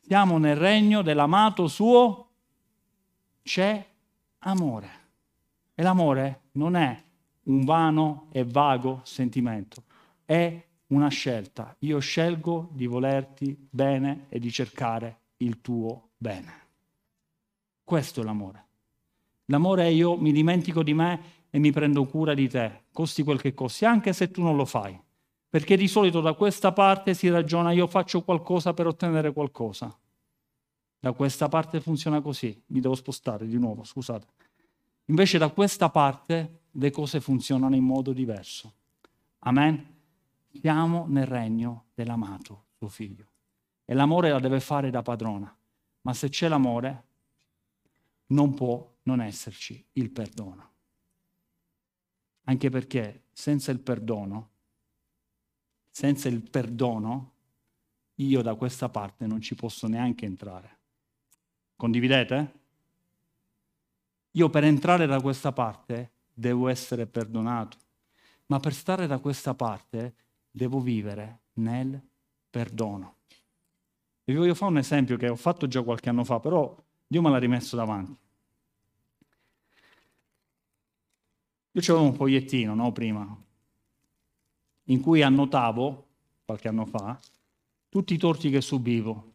Siamo 0.00 0.38
nel 0.38 0.56
regno 0.56 1.02
dell'amato 1.02 1.66
suo, 1.66 2.28
c'è 3.42 3.86
amore. 4.38 4.90
E 5.74 5.82
l'amore 5.82 6.44
non 6.52 6.74
è 6.74 7.04
un 7.44 7.66
vano 7.66 8.28
e 8.32 8.44
vago 8.44 9.02
sentimento, 9.04 9.82
è 10.24 10.64
una 10.86 11.08
scelta. 11.08 11.76
Io 11.80 11.98
scelgo 11.98 12.70
di 12.72 12.86
volerti 12.86 13.54
bene 13.68 14.28
e 14.30 14.38
di 14.38 14.50
cercare 14.50 15.18
il 15.38 15.60
tuo 15.60 16.12
bene. 16.16 16.64
Questo 17.84 18.22
è 18.22 18.24
l'amore. 18.24 18.64
L'amore 19.46 19.82
è 19.82 19.88
io 19.88 20.16
mi 20.16 20.32
dimentico 20.32 20.82
di 20.82 20.94
me 20.94 21.20
e 21.50 21.58
mi 21.58 21.72
prendo 21.72 22.06
cura 22.06 22.32
di 22.32 22.48
te, 22.48 22.84
costi 22.90 23.22
quel 23.22 23.38
che 23.38 23.52
costi, 23.52 23.84
anche 23.84 24.14
se 24.14 24.30
tu 24.30 24.40
non 24.40 24.56
lo 24.56 24.64
fai. 24.64 24.98
Perché 25.56 25.78
di 25.78 25.88
solito 25.88 26.20
da 26.20 26.34
questa 26.34 26.70
parte 26.70 27.14
si 27.14 27.30
ragiona 27.30 27.72
io 27.72 27.86
faccio 27.86 28.22
qualcosa 28.22 28.74
per 28.74 28.88
ottenere 28.88 29.32
qualcosa. 29.32 29.90
Da 31.00 31.12
questa 31.12 31.48
parte 31.48 31.80
funziona 31.80 32.20
così. 32.20 32.62
Mi 32.66 32.80
devo 32.80 32.94
spostare 32.94 33.46
di 33.46 33.56
nuovo, 33.56 33.82
scusate. 33.82 34.26
Invece 35.06 35.38
da 35.38 35.48
questa 35.48 35.88
parte 35.88 36.64
le 36.72 36.90
cose 36.90 37.22
funzionano 37.22 37.74
in 37.74 37.84
modo 37.84 38.12
diverso. 38.12 38.74
Amen? 39.38 39.94
Siamo 40.60 41.06
nel 41.08 41.24
regno 41.24 41.86
dell'amato, 41.94 42.64
suo 42.76 42.88
figlio. 42.88 43.24
E 43.86 43.94
l'amore 43.94 44.28
la 44.28 44.40
deve 44.40 44.60
fare 44.60 44.90
da 44.90 45.00
padrona. 45.00 45.56
Ma 46.02 46.12
se 46.12 46.28
c'è 46.28 46.48
l'amore, 46.48 47.04
non 48.26 48.52
può 48.52 48.86
non 49.04 49.22
esserci 49.22 49.82
il 49.92 50.10
perdono. 50.10 50.70
Anche 52.44 52.68
perché 52.68 53.22
senza 53.32 53.72
il 53.72 53.80
perdono, 53.80 54.50
senza 55.96 56.28
il 56.28 56.42
perdono, 56.42 57.32
io 58.16 58.42
da 58.42 58.54
questa 58.54 58.90
parte 58.90 59.26
non 59.26 59.40
ci 59.40 59.54
posso 59.54 59.88
neanche 59.88 60.26
entrare. 60.26 60.78
Condividete? 61.74 62.52
Io 64.32 64.50
per 64.50 64.64
entrare 64.64 65.06
da 65.06 65.22
questa 65.22 65.52
parte 65.52 66.10
devo 66.34 66.68
essere 66.68 67.06
perdonato, 67.06 67.78
ma 68.48 68.60
per 68.60 68.74
stare 68.74 69.06
da 69.06 69.20
questa 69.20 69.54
parte 69.54 70.14
devo 70.50 70.80
vivere 70.80 71.44
nel 71.54 71.98
perdono. 72.50 73.14
E 74.22 74.32
vi 74.32 74.34
voglio 74.34 74.54
fare 74.54 74.72
un 74.72 74.78
esempio 74.78 75.16
che 75.16 75.30
ho 75.30 75.36
fatto 75.36 75.66
già 75.66 75.80
qualche 75.80 76.10
anno 76.10 76.24
fa, 76.24 76.38
però 76.40 76.76
Dio 77.06 77.22
me 77.22 77.30
l'ha 77.30 77.38
rimesso 77.38 77.74
davanti. 77.74 78.14
Io 81.70 81.80
avevo 81.80 82.02
un 82.02 82.14
fogliettino, 82.14 82.74
no, 82.74 82.92
prima, 82.92 83.44
in 84.86 85.00
cui 85.00 85.22
annotavo, 85.22 86.06
qualche 86.44 86.68
anno 86.68 86.86
fa, 86.86 87.18
tutti 87.88 88.14
i 88.14 88.18
torti 88.18 88.50
che 88.50 88.60
subivo. 88.60 89.32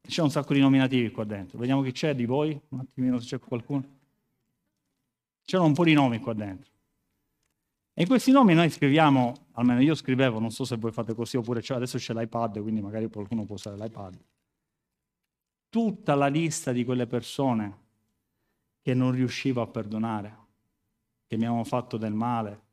C'è 0.00 0.22
un 0.22 0.30
sacco 0.30 0.52
di 0.52 0.60
nominativi 0.60 1.10
qua 1.10 1.24
dentro. 1.24 1.58
Vediamo 1.58 1.82
chi 1.82 1.92
c'è 1.92 2.14
di 2.14 2.26
voi, 2.26 2.58
un 2.68 2.80
attimino 2.80 3.18
se 3.20 3.26
c'è 3.26 3.38
qualcuno. 3.38 3.82
C'erano 5.44 5.68
un 5.68 5.74
po' 5.74 5.84
di 5.84 5.94
nomi 5.94 6.18
qua 6.18 6.34
dentro. 6.34 6.72
E 7.94 8.02
in 8.02 8.08
questi 8.08 8.32
nomi 8.32 8.54
noi 8.54 8.70
scriviamo, 8.70 9.46
almeno 9.52 9.80
io 9.80 9.94
scrivevo, 9.94 10.40
non 10.40 10.50
so 10.50 10.64
se 10.64 10.76
voi 10.76 10.90
fate 10.90 11.14
così 11.14 11.36
oppure 11.36 11.60
c'è, 11.60 11.74
adesso 11.74 11.96
c'è 11.96 12.12
l'iPad, 12.12 12.60
quindi 12.60 12.80
magari 12.80 13.08
qualcuno 13.08 13.44
può 13.44 13.54
usare 13.54 13.76
l'iPad. 13.76 14.18
Tutta 15.68 16.14
la 16.14 16.26
lista 16.26 16.72
di 16.72 16.84
quelle 16.84 17.06
persone 17.06 17.82
che 18.82 18.94
non 18.94 19.12
riuscivo 19.12 19.62
a 19.62 19.66
perdonare, 19.66 20.36
che 21.26 21.36
mi 21.36 21.44
avevano 21.44 21.64
fatto 21.64 21.96
del 21.96 22.12
male, 22.12 22.63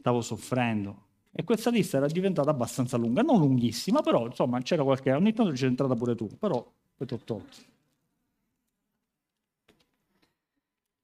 stavo 0.00 0.22
soffrendo, 0.22 1.08
e 1.30 1.44
questa 1.44 1.70
lista 1.70 1.98
era 1.98 2.06
diventata 2.06 2.50
abbastanza 2.50 2.96
lunga, 2.96 3.22
non 3.22 3.38
lunghissima, 3.38 4.00
però 4.00 4.26
insomma 4.26 4.60
c'era 4.62 4.82
qualche, 4.82 5.12
ogni 5.12 5.32
tanto 5.32 5.52
c'è 5.52 5.66
entrata 5.66 5.94
pure 5.94 6.14
tu, 6.14 6.26
però 6.38 6.66
poi 6.96 7.06
ti 7.06 7.14
ho 7.14 7.20
tolto. 7.22 7.56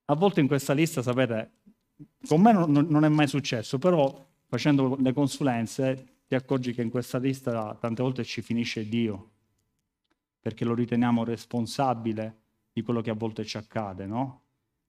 A 0.06 0.14
volte 0.14 0.40
in 0.40 0.46
questa 0.46 0.72
lista, 0.72 1.02
sapete, 1.02 1.50
con 2.26 2.40
me 2.40 2.52
non, 2.52 2.70
non 2.70 3.04
è 3.04 3.08
mai 3.08 3.28
successo, 3.28 3.78
però 3.78 4.26
facendo 4.46 4.96
le 4.98 5.12
consulenze 5.12 6.22
ti 6.26 6.34
accorgi 6.34 6.72
che 6.72 6.82
in 6.82 6.90
questa 6.90 7.18
lista 7.18 7.76
tante 7.78 8.02
volte 8.02 8.24
ci 8.24 8.40
finisce 8.40 8.88
Dio, 8.88 9.30
perché 10.40 10.64
lo 10.64 10.74
riteniamo 10.74 11.22
responsabile 11.24 12.40
di 12.72 12.82
quello 12.82 13.00
che 13.00 13.10
a 13.10 13.14
volte 13.14 13.44
ci 13.44 13.56
accade, 13.56 14.06
no? 14.06 14.42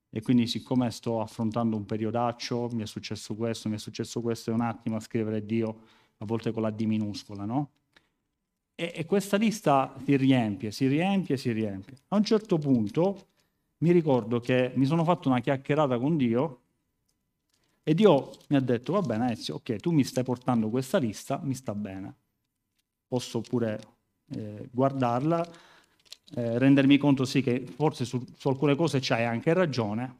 E 0.09 0.21
quindi 0.21 0.47
siccome 0.47 0.89
sto 0.91 1.21
affrontando 1.21 1.75
un 1.75 1.85
periodaccio, 1.85 2.69
mi 2.71 2.83
è 2.83 2.85
successo 2.85 3.35
questo, 3.35 3.69
mi 3.69 3.75
è 3.75 3.79
successo 3.79 4.21
questo, 4.21 4.51
è 4.51 4.53
un 4.53 4.61
attimo 4.61 4.95
a 4.95 4.99
scrivere 4.99 5.45
Dio, 5.45 5.81
a 6.17 6.25
volte 6.25 6.51
con 6.51 6.61
la 6.61 6.71
D 6.71 6.81
minuscola, 6.83 7.45
no? 7.45 7.71
E, 8.73 8.91
e 8.95 9.05
questa 9.05 9.37
lista 9.37 9.95
si 10.05 10.15
riempie, 10.15 10.71
si 10.71 10.87
riempie, 10.87 11.35
si 11.37 11.51
riempie. 11.51 11.97
A 12.09 12.15
un 12.15 12.23
certo 12.23 12.57
punto 12.57 13.27
mi 13.79 13.91
ricordo 13.91 14.39
che 14.39 14.71
mi 14.75 14.85
sono 14.85 15.03
fatto 15.03 15.29
una 15.29 15.39
chiacchierata 15.39 15.99
con 15.99 16.15
Dio 16.17 16.61
e 17.83 17.93
Dio 17.93 18.31
mi 18.49 18.57
ha 18.57 18.59
detto, 18.59 18.93
va 18.93 19.01
bene 19.01 19.31
Ezio, 19.31 19.55
ok, 19.55 19.77
tu 19.77 19.91
mi 19.91 20.03
stai 20.03 20.23
portando 20.23 20.69
questa 20.69 20.97
lista, 20.97 21.39
mi 21.43 21.53
sta 21.53 21.73
bene. 21.73 22.15
Posso 23.07 23.39
pure 23.41 23.79
eh, 24.31 24.67
guardarla, 24.71 25.47
eh, 26.35 26.57
rendermi 26.57 26.97
conto 26.97 27.25
sì 27.25 27.41
che 27.41 27.65
forse 27.65 28.03
su, 28.03 28.23
su 28.35 28.49
alcune 28.49 28.75
cose 28.75 28.99
c'hai 29.01 29.23
anche 29.23 29.53
ragione, 29.53 30.15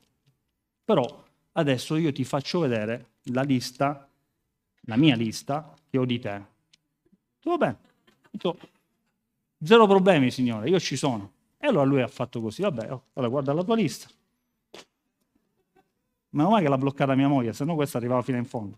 però 0.84 1.24
adesso 1.54 1.96
io 1.98 2.12
ti 2.12 2.24
faccio 2.24 2.60
vedere 2.60 3.14
la 3.24 3.42
lista, 3.42 4.10
la 4.82 4.96
mia 4.96 5.16
lista 5.16 5.74
che 5.90 5.98
ho 5.98 6.06
di 6.06 6.20
te. 6.20 6.46
Va 7.44 7.58
bene. 7.58 7.78
Zero 9.60 9.88
problemi, 9.88 10.32
signore, 10.32 10.70
io 10.70 10.80
ci 10.80 10.96
sono. 10.96 11.34
E 11.58 11.68
allora 11.68 11.86
lui 11.86 12.02
ha 12.02 12.08
fatto 12.08 12.40
così, 12.40 12.62
vabbè, 12.62 12.92
oh, 12.92 13.04
allora 13.14 13.32
guarda 13.32 13.54
la 13.54 13.64
tua 13.64 13.76
lista. 13.76 14.08
Meno 16.30 16.50
male 16.50 16.64
che 16.64 16.70
l'ha 16.70 16.78
bloccata 16.78 17.16
mia 17.16 17.28
moglie, 17.28 17.54
se 17.54 17.66
no 17.66 17.76
questa 17.76 17.98
arrivava 17.98 18.22
fino 18.22 18.38
in 18.38 18.46
fondo. 18.46 18.78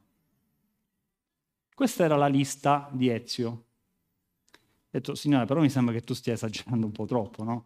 Questa 1.76 2.04
era 2.04 2.16
la 2.16 2.28
lista 2.28 2.90
di 2.92 3.10
Ezio 3.10 3.66
detto, 4.90 5.16
signore, 5.16 5.46
però 5.46 5.62
mi 5.62 5.70
sembra 5.70 5.94
che 5.94 6.02
tu 6.02 6.14
stia 6.14 6.34
esagerando 6.34 6.86
un 6.86 6.92
po' 6.92 7.06
troppo, 7.06 7.44
no? 7.44 7.66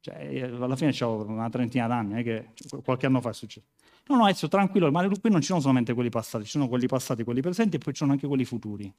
Cioè, 0.00 0.16
eh, 0.16 0.42
alla 0.42 0.76
fine 0.76 0.90
avevo 0.90 1.24
una 1.24 1.48
trentina 1.48 1.86
d'anni, 1.86 2.22
che 2.22 2.50
qualche 2.82 3.06
anno 3.06 3.20
fa 3.20 3.30
è 3.30 3.34
successo. 3.34 3.66
No, 4.06 4.16
no, 4.16 4.28
Ezio, 4.28 4.48
tranquillo, 4.48 4.90
ma 4.90 5.08
qui 5.08 5.30
non 5.30 5.40
ci 5.40 5.46
sono 5.46 5.60
solamente 5.60 5.94
quelli 5.94 6.10
passati, 6.10 6.44
ci 6.44 6.50
sono 6.50 6.68
quelli 6.68 6.86
passati, 6.86 7.24
quelli 7.24 7.40
presenti 7.40 7.76
e 7.76 7.78
poi 7.78 7.92
ci 7.94 8.00
sono 8.00 8.12
anche 8.12 8.26
quelli 8.26 8.44
futuri. 8.44 8.92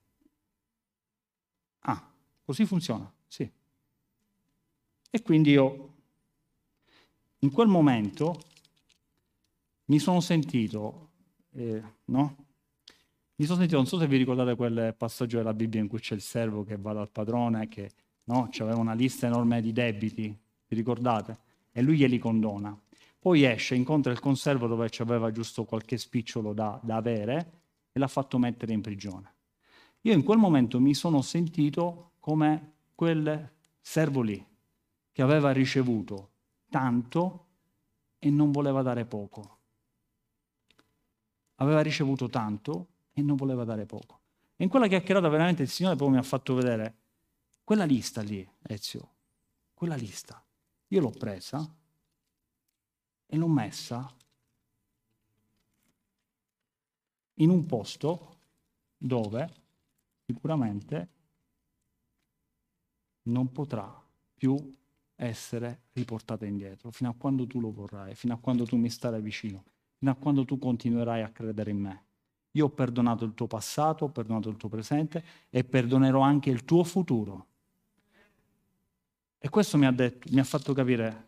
Ah, 1.81 2.11
così 2.43 2.65
funziona, 2.65 3.11
sì. 3.27 3.49
E 5.11 5.21
quindi 5.21 5.51
io, 5.51 5.93
in 7.39 7.51
quel 7.51 7.67
momento, 7.67 8.39
mi 9.85 9.99
sono 9.99 10.19
sentito, 10.21 11.09
eh, 11.51 11.83
no? 12.05 12.35
Mi 13.37 13.43
sono 13.43 13.57
sentito, 13.57 13.75
non 13.75 13.85
so 13.85 13.97
se 13.97 14.07
vi 14.07 14.15
ricordate 14.15 14.55
quel 14.55 14.95
passaggio 14.97 15.35
della 15.35 15.53
Bibbia 15.53 15.81
in 15.81 15.89
cui 15.89 15.99
c'è 15.99 16.15
il 16.15 16.21
servo 16.21 16.63
che 16.63 16.77
va 16.77 16.93
dal 16.93 17.09
padrone, 17.09 17.67
che 17.67 17.91
no, 18.25 18.49
aveva 18.59 18.77
una 18.77 18.93
lista 18.93 19.27
enorme 19.27 19.59
di 19.59 19.73
debiti, 19.73 20.23
vi 20.67 20.75
ricordate? 20.75 21.37
E 21.73 21.81
lui 21.81 21.97
glieli 21.97 22.17
condona. 22.17 22.79
Poi 23.19 23.43
esce, 23.43 23.75
incontra 23.75 24.13
il 24.13 24.21
conservo 24.21 24.67
dove 24.67 24.89
aveva 24.99 25.31
giusto 25.31 25.65
qualche 25.65 25.97
spicciolo 25.97 26.53
da, 26.53 26.79
da 26.81 26.95
avere 26.95 27.51
e 27.91 27.99
l'ha 27.99 28.07
fatto 28.07 28.37
mettere 28.37 28.71
in 28.71 28.79
prigione. 28.79 29.33
Io 30.01 30.13
in 30.13 30.23
quel 30.23 30.37
momento 30.37 30.79
mi 30.79 30.93
sono 30.93 31.21
sentito 31.21 32.11
come 32.21 32.73
quel 32.95 33.51
servo 33.81 34.21
lì, 34.21 34.45
che 35.11 35.21
aveva 35.21 35.51
ricevuto 35.51 36.29
tanto 36.69 37.47
e 38.17 38.29
non 38.29 38.51
voleva 38.51 38.81
dare 38.81 39.03
poco. 39.03 39.57
Aveva 41.55 41.81
ricevuto 41.81 42.29
tanto 42.29 42.87
e 43.15 43.21
non 43.21 43.37
voleva 43.37 43.63
dare 43.63 43.85
poco. 43.85 44.19
E 44.57 44.63
in 44.63 44.69
quella 44.69 44.87
chiacchierata 44.87 45.27
veramente 45.29 45.63
il 45.63 45.69
Signore 45.69 45.95
poi 45.95 46.11
mi 46.11 46.17
ha 46.17 46.21
fatto 46.21 46.53
vedere 46.53 46.97
quella 47.63 47.85
lista 47.85 48.21
lì, 48.21 48.47
Ezio, 48.61 49.13
quella 49.73 49.95
lista. 49.95 50.43
Io 50.89 50.99
l'ho 50.99 51.09
presa 51.09 51.67
e 53.25 53.37
l'ho 53.37 53.47
messa 53.47 54.13
in 57.35 57.49
un 57.49 57.65
posto 57.65 58.37
dove 58.97 59.53
sicuramente 60.25 61.09
non 63.23 63.51
potrà 63.51 64.03
più 64.35 64.55
essere 65.15 65.83
riportata 65.93 66.45
indietro, 66.45 66.91
fino 66.91 67.09
a 67.09 67.15
quando 67.17 67.47
tu 67.47 67.59
lo 67.59 67.71
vorrai, 67.71 68.13
fino 68.15 68.33
a 68.33 68.37
quando 68.37 68.65
tu 68.65 68.75
mi 68.75 68.89
starai 68.89 69.21
vicino, 69.21 69.63
fino 69.97 70.11
a 70.11 70.15
quando 70.15 70.43
tu 70.43 70.59
continuerai 70.59 71.21
a 71.21 71.29
credere 71.29 71.71
in 71.71 71.79
me. 71.79 72.04
Io 72.55 72.65
ho 72.65 72.69
perdonato 72.69 73.25
il 73.25 73.33
tuo 73.33 73.47
passato, 73.47 74.05
ho 74.05 74.09
perdonato 74.09 74.49
il 74.49 74.57
tuo 74.57 74.69
presente 74.69 75.23
e 75.49 75.63
perdonerò 75.63 76.21
anche 76.21 76.49
il 76.49 76.63
tuo 76.63 76.83
futuro. 76.83 77.47
E 79.37 79.49
questo 79.49 79.77
mi 79.77 79.85
ha, 79.85 79.91
detto, 79.91 80.29
mi 80.31 80.39
ha 80.39 80.43
fatto 80.43 80.73
capire, 80.73 81.27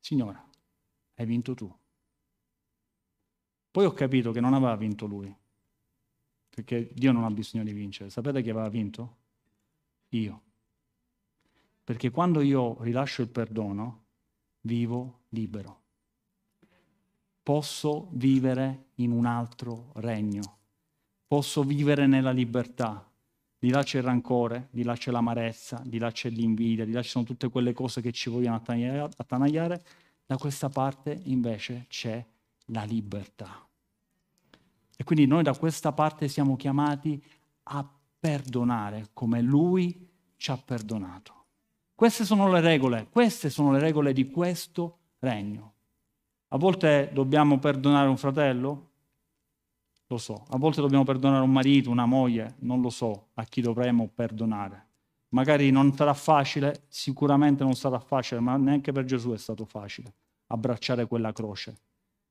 Signore, 0.00 0.42
hai 1.14 1.26
vinto 1.26 1.54
tu. 1.54 1.72
Poi 3.70 3.84
ho 3.84 3.92
capito 3.92 4.32
che 4.32 4.40
non 4.40 4.54
aveva 4.54 4.74
vinto 4.74 5.06
lui, 5.06 5.34
perché 6.48 6.90
Dio 6.92 7.12
non 7.12 7.24
ha 7.24 7.30
bisogno 7.30 7.64
di 7.64 7.72
vincere. 7.72 8.10
Sapete 8.10 8.42
chi 8.42 8.50
aveva 8.50 8.68
vinto? 8.68 9.16
Io. 10.10 10.42
Perché 11.84 12.10
quando 12.10 12.40
io 12.40 12.82
rilascio 12.82 13.22
il 13.22 13.28
perdono, 13.28 14.04
vivo 14.62 15.20
libero. 15.28 15.80
Posso 17.42 18.08
vivere 18.12 18.90
in 19.02 19.12
un 19.12 19.26
altro 19.26 19.90
regno. 19.94 20.58
Posso 21.26 21.62
vivere 21.62 22.06
nella 22.06 22.30
libertà. 22.30 23.08
Di 23.58 23.70
là 23.70 23.82
c'è 23.82 23.98
il 23.98 24.04
rancore, 24.04 24.68
di 24.70 24.82
là 24.82 24.94
c'è 24.94 25.10
l'amarezza, 25.10 25.80
di 25.84 25.98
là 25.98 26.10
c'è 26.10 26.28
l'invidia, 26.30 26.84
di 26.84 26.92
là 26.92 27.02
ci 27.02 27.10
sono 27.10 27.24
tutte 27.24 27.48
quelle 27.48 27.72
cose 27.72 28.00
che 28.00 28.10
ci 28.12 28.28
vogliono 28.28 28.56
attanagliare. 28.56 29.84
Da 30.26 30.36
questa 30.36 30.68
parte 30.68 31.20
invece 31.24 31.86
c'è 31.88 32.24
la 32.66 32.82
libertà. 32.84 33.66
E 34.96 35.04
quindi 35.04 35.26
noi 35.26 35.42
da 35.42 35.56
questa 35.56 35.92
parte 35.92 36.28
siamo 36.28 36.56
chiamati 36.56 37.22
a 37.64 37.88
perdonare 38.18 39.08
come 39.12 39.40
Lui 39.40 40.08
ci 40.36 40.50
ha 40.50 40.56
perdonato. 40.56 41.44
Queste 41.94 42.24
sono 42.24 42.50
le 42.50 42.60
regole, 42.60 43.08
queste 43.10 43.48
sono 43.48 43.72
le 43.72 43.78
regole 43.78 44.12
di 44.12 44.30
questo 44.30 44.98
regno. 45.20 45.72
A 46.48 46.58
volte 46.58 47.10
dobbiamo 47.12 47.58
perdonare 47.58 48.08
un 48.08 48.16
fratello? 48.16 48.90
Lo 50.12 50.18
so. 50.18 50.44
A 50.50 50.58
volte 50.58 50.82
dobbiamo 50.82 51.04
perdonare 51.04 51.42
un 51.42 51.50
marito, 51.50 51.88
una 51.88 52.04
moglie? 52.04 52.56
Non 52.58 52.82
lo 52.82 52.90
so 52.90 53.28
a 53.32 53.44
chi 53.44 53.62
dovremo 53.62 54.10
perdonare. 54.14 54.88
Magari 55.30 55.70
non 55.70 55.94
sarà 55.94 56.12
facile, 56.12 56.84
sicuramente 56.88 57.64
non 57.64 57.74
sarà 57.74 57.98
facile, 57.98 58.38
ma 58.40 58.58
neanche 58.58 58.92
per 58.92 59.04
Gesù 59.04 59.32
è 59.32 59.38
stato 59.38 59.64
facile 59.64 60.12
abbracciare 60.48 61.06
quella 61.06 61.32
croce. 61.32 61.74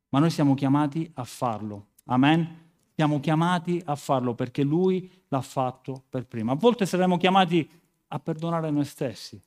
Ma 0.09 0.19
noi 0.19 0.29
siamo 0.29 0.53
chiamati 0.53 1.09
a 1.15 1.23
farlo. 1.23 1.87
Amen? 2.05 2.69
Siamo 2.93 3.19
chiamati 3.19 3.81
a 3.83 3.95
farlo 3.95 4.35
perché 4.35 4.61
Lui 4.61 5.11
l'ha 5.29 5.41
fatto 5.41 6.03
per 6.07 6.27
prima. 6.27 6.51
A 6.51 6.55
volte 6.55 6.85
saremo 6.85 7.17
chiamati 7.17 7.67
a 8.09 8.19
perdonare 8.19 8.69
noi 8.69 8.85
stessi. 8.85 9.41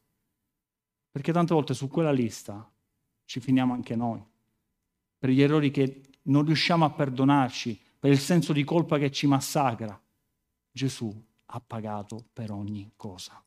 Perché 1.09 1.33
tante 1.33 1.55
volte 1.55 1.73
su 1.73 1.87
quella 1.87 2.11
lista 2.11 2.69
ci 3.27 3.39
finiamo 3.39 3.75
anche 3.75 3.95
noi, 3.95 4.21
per 5.17 5.31
gli 5.31 5.41
errori 5.41 5.71
che 5.71 6.03
non 6.23 6.45
riusciamo 6.45 6.85
a 6.85 6.91
perdonarci, 6.91 7.83
per 8.05 8.13
il 8.13 8.19
senso 8.19 8.53
di 8.53 8.65
colpa 8.65 8.99
che 8.99 9.11
ci 9.11 9.27
massacra. 9.27 9.99
Gesù 10.71 11.11
ha 11.47 11.63
pagato 11.67 12.27
per 12.35 12.51
ogni 12.51 12.93
cosa. 12.97 13.43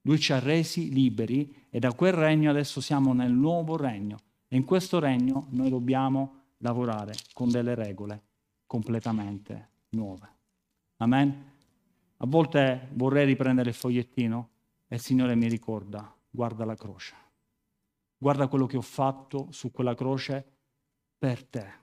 Lui 0.00 0.18
ci 0.18 0.32
ha 0.32 0.38
resi 0.38 0.90
liberi 0.90 1.66
e 1.68 1.78
da 1.78 1.92
quel 1.92 2.14
regno 2.14 2.48
adesso 2.48 2.80
siamo 2.80 3.12
nel 3.12 3.32
nuovo 3.32 3.76
regno. 3.76 4.16
E 4.48 4.56
in 4.56 4.64
questo 4.64 4.98
regno 4.98 5.48
noi 5.50 5.68
dobbiamo 5.68 6.44
lavorare 6.60 7.12
con 7.34 7.50
delle 7.50 7.74
regole 7.74 8.22
completamente 8.64 9.68
nuove. 9.90 10.28
Amen? 10.96 11.52
A 12.16 12.26
volte 12.26 12.88
vorrei 12.94 13.26
riprendere 13.26 13.68
il 13.68 13.76
fogliettino 13.76 14.48
e 14.88 14.94
il 14.94 15.02
Signore 15.02 15.34
mi 15.34 15.48
ricorda, 15.48 16.10
guarda 16.30 16.64
la 16.64 16.76
croce. 16.76 17.14
Guarda 18.16 18.48
quello 18.48 18.64
che 18.64 18.78
ho 18.78 18.80
fatto 18.80 19.48
su 19.50 19.70
quella 19.70 19.94
croce 19.94 20.50
per 21.18 21.44
te. 21.44 21.79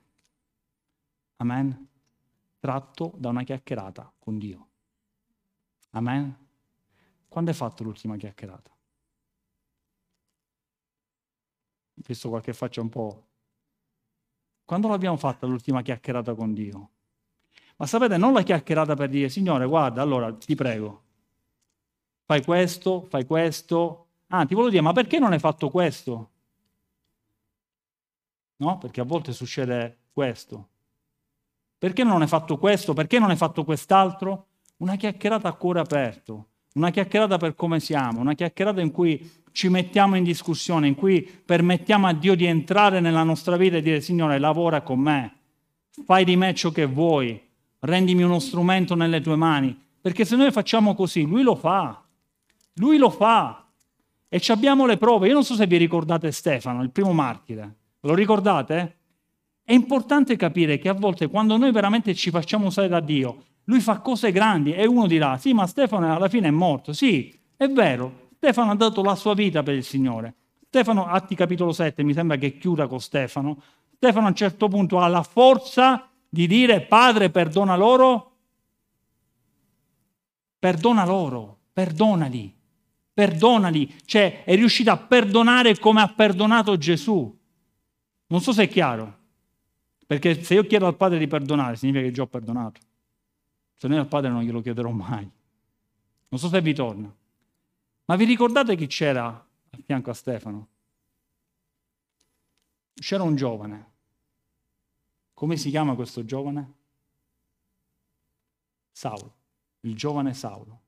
Amen. 1.38 1.88
Tratto 2.60 3.14
da 3.18 3.30
una 3.30 3.44
chiacchierata 3.44 4.12
con 4.20 4.38
Dio. 4.38 4.68
Amen. 5.92 6.36
Quando 7.28 7.52
hai 7.52 7.56
fatto 7.56 7.84
l'ultima 7.84 8.18
chiacchierata? 8.18 8.72
Ho 11.94 12.02
visto 12.06 12.30
qualche 12.30 12.54
faccia 12.54 12.82
un 12.82 12.90
po'. 12.90 13.26
Quando 14.66 14.88
l'abbiamo 14.88 15.18
fatta 15.18 15.46
l'ultima 15.46 15.82
chiacchierata 15.82 16.36
con 16.36 16.54
Dio? 16.54 16.90
Ma 17.78 17.86
sapete, 17.86 18.18
non 18.18 18.34
la 18.34 18.44
chiacchierata 18.44 18.96
per 18.96 19.10
dire, 19.10 19.30
Signore, 19.30 19.66
guarda, 19.66 20.02
allora 20.02 20.34
ti 20.34 20.56
prego, 20.56 21.04
fai 22.26 22.44
questo, 22.44 23.02
fai 23.04 23.26
questo, 23.26 24.08
Ah, 24.30 24.46
ti 24.46 24.54
volevo 24.54 24.72
dire, 24.72 24.82
ma 24.82 24.92
perché 24.92 25.20
non 25.20 25.32
hai 25.32 25.40
fatto 25.40 25.70
questo? 25.70 26.32
No? 28.58 28.78
Perché 28.78 29.02
a 29.02 29.04
volte 29.04 29.32
succede 29.32 30.00
questo. 30.12 30.70
Perché 31.78 32.04
non 32.04 32.22
hai 32.22 32.28
fatto 32.28 32.58
questo? 32.58 32.94
Perché 32.94 33.20
non 33.20 33.30
hai 33.30 33.36
fatto 33.36 33.64
quest'altro? 33.64 34.48
Una 34.78 34.96
chiacchierata 34.96 35.48
a 35.48 35.54
cuore 35.54 35.80
aperto, 35.80 36.48
una 36.74 36.90
chiacchierata 36.90 37.38
per 37.38 37.56
come 37.56 37.80
siamo, 37.80 38.20
una 38.20 38.34
chiacchierata 38.34 38.82
in 38.82 38.92
cui 38.92 39.30
ci 39.52 39.70
mettiamo 39.70 40.16
in 40.16 40.24
discussione, 40.24 40.88
in 40.88 40.96
cui 40.96 41.22
permettiamo 41.22 42.08
a 42.08 42.14
Dio 42.14 42.36
di 42.36 42.46
entrare 42.46 43.00
nella 43.00 43.24
nostra 43.24 43.58
vita 43.58 43.78
e 43.78 43.82
dire 43.82 44.02
Signore, 44.02 44.38
lavora 44.38 44.82
con 44.82 45.00
me, 45.00 45.34
fai 46.06 46.26
di 46.26 46.36
me 46.36 46.54
ciò 46.54 46.70
che 46.72 46.86
vuoi, 46.86 47.42
rendimi 47.80 48.24
uno 48.24 48.40
strumento 48.40 48.96
nelle 48.96 49.22
tue 49.22 49.36
mani. 49.36 49.86
Perché 50.00 50.26
se 50.26 50.36
noi 50.36 50.52
facciamo 50.52 50.96
così, 50.96 51.26
Lui 51.26 51.42
lo 51.42 51.56
fa. 51.56 52.02
Lui 52.76 52.98
lo 52.98 53.10
fa. 53.10 53.66
E 54.30 54.42
abbiamo 54.48 54.86
le 54.86 54.98
prove. 54.98 55.28
Io 55.28 55.34
non 55.34 55.44
so 55.44 55.56
se 55.56 55.68
vi 55.68 55.78
ricordate 55.78 56.32
Stefano, 56.32 56.82
il 56.84 56.92
primo 56.92 57.14
martire. 57.14 57.76
Lo 58.02 58.14
ricordate? 58.14 58.96
È 59.68 59.74
importante 59.74 60.38
capire 60.38 60.78
che 60.78 60.88
a 60.88 60.94
volte 60.94 61.28
quando 61.28 61.58
noi 61.58 61.74
veramente 61.74 62.16
ci 62.16 62.30
facciamo 62.30 62.68
usare 62.68 62.88
da 62.88 63.02
Dio, 63.02 63.44
lui 63.66 63.82
fa 63.82 64.00
cose 64.00 64.32
grandi 64.32 64.72
e 64.72 64.88
uno 64.88 65.08
dirà, 65.08 65.38
sì, 65.38 65.52
ma 65.52 65.68
Stefano 65.68 66.16
alla 66.16 66.30
fine 66.30 66.48
è 66.48 66.52
morto. 66.52 66.94
Sì, 66.94 67.38
è 67.58 67.68
vero, 67.68 68.30
Stefano 68.38 68.72
ha 68.72 68.76
dato 68.76 69.04
la 69.04 69.16
sua 69.16 69.34
vita 69.34 69.64
per 69.64 69.76
il 69.76 69.84
Signore. 69.84 70.36
Stefano, 70.70 71.06
Atti 71.08 71.36
capitolo 71.36 71.74
7, 71.74 72.02
mi 72.04 72.14
sembra 72.14 72.38
che 72.38 72.58
chiuda 72.58 72.88
con 72.88 73.02
Stefano. 73.02 73.62
Stefano 73.94 74.28
a 74.28 74.30
un 74.30 74.36
certo 74.36 74.70
punto 74.70 75.00
ha 75.00 75.08
la 75.10 75.24
forza 75.24 76.10
di 76.30 76.48
dire, 76.48 76.80
Padre, 76.80 77.30
perdona 77.30 77.76
loro. 77.76 78.36
Perdona 80.58 81.04
loro, 81.04 81.58
perdonali 81.74 82.56
perdonali, 83.18 83.96
cioè 84.06 84.44
è 84.44 84.54
riuscito 84.54 84.92
a 84.92 84.98
perdonare 84.98 85.80
come 85.80 86.02
ha 86.02 86.08
perdonato 86.08 86.78
Gesù. 86.78 87.36
Non 88.28 88.42
so 88.42 88.52
se 88.54 88.64
è 88.64 88.68
chiaro, 88.70 89.18
perché 90.08 90.42
se 90.42 90.54
io 90.54 90.66
chiedo 90.66 90.88
al 90.88 90.96
Padre 90.96 91.20
di 91.20 91.28
perdonare 91.28 91.76
significa 91.76 92.06
che 92.06 92.12
già 92.12 92.22
ho 92.22 92.28
perdonato, 92.28 92.80
se 93.76 93.90
no 93.90 94.00
al 94.00 94.08
Padre 94.08 94.30
non 94.30 94.42
glielo 94.42 94.62
chiederò 94.62 94.90
mai. 94.90 95.30
Non 96.30 96.40
so 96.40 96.48
se 96.48 96.62
vi 96.62 96.74
torna. 96.74 97.14
Ma 98.06 98.16
vi 98.16 98.24
ricordate 98.24 98.78
chi 98.78 98.88
c'era 98.88 99.28
a 99.28 99.78
fianco 99.84 100.10
a 100.10 100.14
Stefano? 100.14 100.68
C'era 102.94 103.24
un 103.24 103.36
giovane. 103.36 103.92
Come 105.34 105.58
si 105.58 105.70
chiama 105.70 105.94
questo 105.94 106.24
giovane? 106.24 106.74
Saulo, 108.92 109.36
il 109.82 109.96
giovane 109.96 110.34
Saulo. 110.34 110.82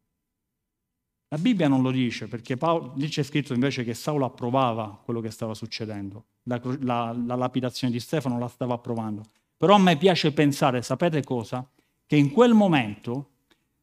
La 1.27 1.38
Bibbia 1.38 1.67
non 1.67 1.84
lo 1.84 1.91
dice 1.91 2.27
perché 2.27 2.58
Paolo, 2.58 2.93
lì 2.95 3.08
c'è 3.08 3.21
scritto 3.21 3.53
invece 3.53 3.84
che 3.84 3.93
Saulo 3.93 4.25
approvava 4.25 4.99
quello 5.03 5.19
che 5.19 5.29
stava 5.29 5.53
succedendo. 5.53 6.25
La, 6.49 6.59
la, 6.81 7.15
la 7.25 7.35
lapidazione 7.35 7.93
di 7.93 7.99
Stefano 7.99 8.39
la 8.39 8.47
stava 8.47 8.73
approvando. 8.73 9.23
Però 9.55 9.75
a 9.75 9.77
me 9.77 9.97
piace 9.97 10.33
pensare, 10.33 10.81
sapete 10.81 11.23
cosa? 11.23 11.67
Che 12.05 12.15
in 12.15 12.31
quel 12.31 12.53
momento, 12.53 13.29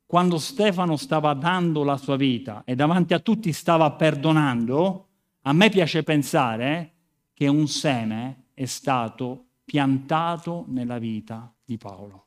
quando 0.05 0.39
Stefano 0.39 0.97
stava 0.97 1.33
dando 1.35 1.85
la 1.85 1.97
sua 1.97 2.17
vita 2.17 2.63
e 2.65 2.75
davanti 2.75 3.15
a 3.15 3.21
tutti 3.21 3.53
stava 3.53 3.91
perdonando, 3.93 5.07
a 5.43 5.53
me 5.53 5.69
piace 5.71 6.03
pensare 6.03 6.93
che 7.33 7.47
un 7.47 7.69
seme 7.69 8.47
è 8.55 8.65
stato 8.65 9.45
piantato 9.65 10.65
nella 10.69 10.99
vita 10.99 11.53
di 11.65 11.77
Paolo. 11.77 12.27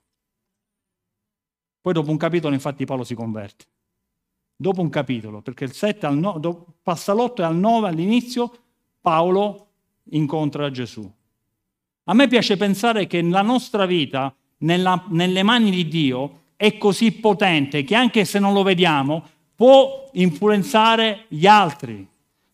Poi 1.81 1.93
dopo 1.93 2.11
un 2.11 2.17
capitolo 2.17 2.53
infatti 2.53 2.85
Paolo 2.85 3.03
si 3.03 3.15
converte 3.15 3.65
dopo 4.61 4.81
un 4.81 4.89
capitolo, 4.89 5.41
perché 5.41 5.63
il 5.63 5.71
7 5.71 6.05
al 6.05 6.17
no, 6.17 6.37
do, 6.37 6.79
passa 6.83 7.13
l'8 7.13 7.35
e 7.39 7.43
al 7.43 7.55
9 7.55 7.87
all'inizio 7.87 8.51
Paolo 8.99 9.68
incontra 10.11 10.71
Gesù. 10.71 11.09
A 12.05 12.13
me 12.13 12.27
piace 12.27 12.57
pensare 12.57 13.07
che 13.07 13.21
la 13.21 13.41
nostra 13.41 13.85
vita 13.85 14.33
nella, 14.59 15.03
nelle 15.09 15.43
mani 15.43 15.69
di 15.69 15.87
Dio 15.87 16.41
è 16.55 16.77
così 16.77 17.11
potente 17.11 17.83
che 17.83 17.95
anche 17.95 18.25
se 18.25 18.39
non 18.39 18.53
lo 18.53 18.63
vediamo 18.63 19.23
può 19.55 20.09
influenzare 20.13 21.25
gli 21.27 21.45
altri, 21.45 22.07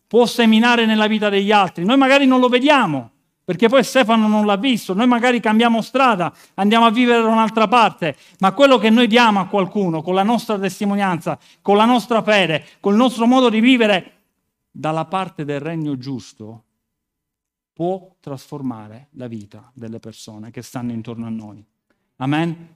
può 0.06 0.26
seminare 0.26 0.86
nella 0.86 1.06
vita 1.06 1.28
degli 1.28 1.52
altri. 1.52 1.84
Noi 1.84 1.96
magari 1.96 2.26
non 2.26 2.40
lo 2.40 2.48
vediamo, 2.48 3.10
perché 3.44 3.68
poi 3.68 3.84
Stefano 3.84 4.26
non 4.26 4.44
l'ha 4.44 4.56
visto, 4.56 4.92
noi 4.92 5.06
magari 5.06 5.38
cambiamo 5.38 5.80
strada, 5.80 6.32
andiamo 6.54 6.84
a 6.84 6.90
vivere 6.90 7.22
da 7.22 7.28
un'altra 7.28 7.68
parte, 7.68 8.16
ma 8.40 8.52
quello 8.52 8.76
che 8.76 8.90
noi 8.90 9.06
diamo 9.06 9.38
a 9.38 9.46
qualcuno 9.46 10.02
con 10.02 10.14
la 10.14 10.24
nostra 10.24 10.58
testimonianza, 10.58 11.38
con 11.62 11.76
la 11.76 11.84
nostra 11.84 12.22
fede, 12.22 12.64
col 12.80 12.96
nostro 12.96 13.26
modo 13.26 13.48
di 13.48 13.60
vivere 13.60 14.12
dalla 14.70 15.04
parte 15.04 15.44
del 15.44 15.60
regno 15.60 15.96
giusto, 15.96 16.64
può 17.76 18.16
trasformare 18.20 19.08
la 19.10 19.26
vita 19.26 19.70
delle 19.74 19.98
persone 19.98 20.50
che 20.50 20.62
stanno 20.62 20.92
intorno 20.92 21.26
a 21.26 21.28
noi. 21.28 21.62
Amen? 22.16 22.74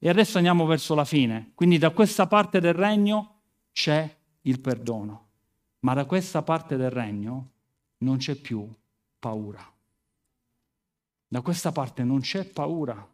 E 0.00 0.08
adesso 0.08 0.38
andiamo 0.38 0.66
verso 0.66 0.96
la 0.96 1.04
fine. 1.04 1.52
Quindi 1.54 1.78
da 1.78 1.90
questa 1.90 2.26
parte 2.26 2.58
del 2.58 2.74
regno 2.74 3.42
c'è 3.70 4.12
il 4.40 4.58
perdono, 4.58 5.28
ma 5.80 5.94
da 5.94 6.06
questa 6.06 6.42
parte 6.42 6.76
del 6.76 6.90
regno 6.90 7.50
non 7.98 8.16
c'è 8.16 8.34
più 8.34 8.68
paura. 9.20 9.64
Da 11.28 11.40
questa 11.40 11.70
parte 11.70 12.02
non 12.02 12.18
c'è 12.18 12.46
paura. 12.46 13.08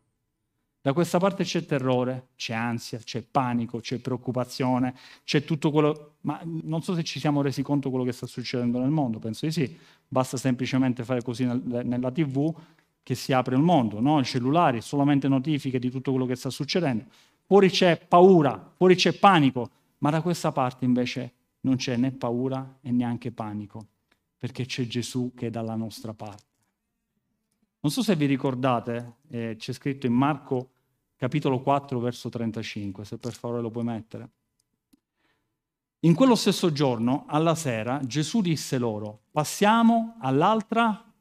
Da 0.82 0.92
questa 0.92 1.18
parte 1.18 1.44
c'è 1.44 1.64
terrore, 1.64 2.30
c'è 2.34 2.54
ansia, 2.54 2.98
c'è 2.98 3.22
panico, 3.22 3.78
c'è 3.78 4.00
preoccupazione, 4.00 4.96
c'è 5.22 5.44
tutto 5.44 5.70
quello... 5.70 6.16
Ma 6.22 6.40
non 6.44 6.82
so 6.82 6.92
se 6.96 7.04
ci 7.04 7.20
siamo 7.20 7.40
resi 7.40 7.62
conto 7.62 7.86
di 7.86 7.94
quello 7.94 8.04
che 8.04 8.12
sta 8.12 8.26
succedendo 8.26 8.80
nel 8.80 8.90
mondo, 8.90 9.20
penso 9.20 9.46
di 9.46 9.52
sì. 9.52 9.78
Basta 10.08 10.36
semplicemente 10.36 11.04
fare 11.04 11.22
così 11.22 11.44
nel, 11.44 11.62
nella 11.84 12.10
tv 12.10 12.52
che 13.00 13.14
si 13.14 13.32
apre 13.32 13.54
il 13.54 13.62
mondo, 13.62 14.00
no? 14.00 14.18
i 14.18 14.24
cellulari, 14.24 14.80
solamente 14.80 15.28
notifiche 15.28 15.78
di 15.78 15.88
tutto 15.88 16.10
quello 16.10 16.26
che 16.26 16.34
sta 16.34 16.50
succedendo. 16.50 17.04
Fuori 17.46 17.70
c'è 17.70 17.96
paura, 17.96 18.72
fuori 18.76 18.96
c'è 18.96 19.12
panico, 19.12 19.70
ma 19.98 20.10
da 20.10 20.20
questa 20.20 20.50
parte 20.50 20.84
invece 20.84 21.32
non 21.60 21.76
c'è 21.76 21.96
né 21.96 22.10
paura 22.10 22.78
e 22.80 22.90
neanche 22.90 23.30
panico, 23.30 23.86
perché 24.36 24.66
c'è 24.66 24.84
Gesù 24.88 25.32
che 25.32 25.46
è 25.46 25.50
dalla 25.50 25.76
nostra 25.76 26.12
parte. 26.12 26.50
Non 27.82 27.90
so 27.90 28.02
se 28.02 28.14
vi 28.14 28.26
ricordate, 28.26 29.16
eh, 29.28 29.56
c'è 29.58 29.72
scritto 29.72 30.06
in 30.06 30.12
Marco 30.12 30.70
capitolo 31.16 31.60
4, 31.60 31.98
verso 31.98 32.28
35, 32.28 33.04
se 33.04 33.18
per 33.18 33.32
favore 33.32 33.60
lo 33.60 33.70
puoi 33.70 33.82
mettere. 33.82 34.30
In 36.00 36.14
quello 36.14 36.36
stesso 36.36 36.70
giorno, 36.70 37.24
alla 37.26 37.56
sera, 37.56 38.00
Gesù 38.04 38.40
disse 38.40 38.78
loro, 38.78 39.22
passiamo 39.32 40.16
all'altra... 40.20 41.12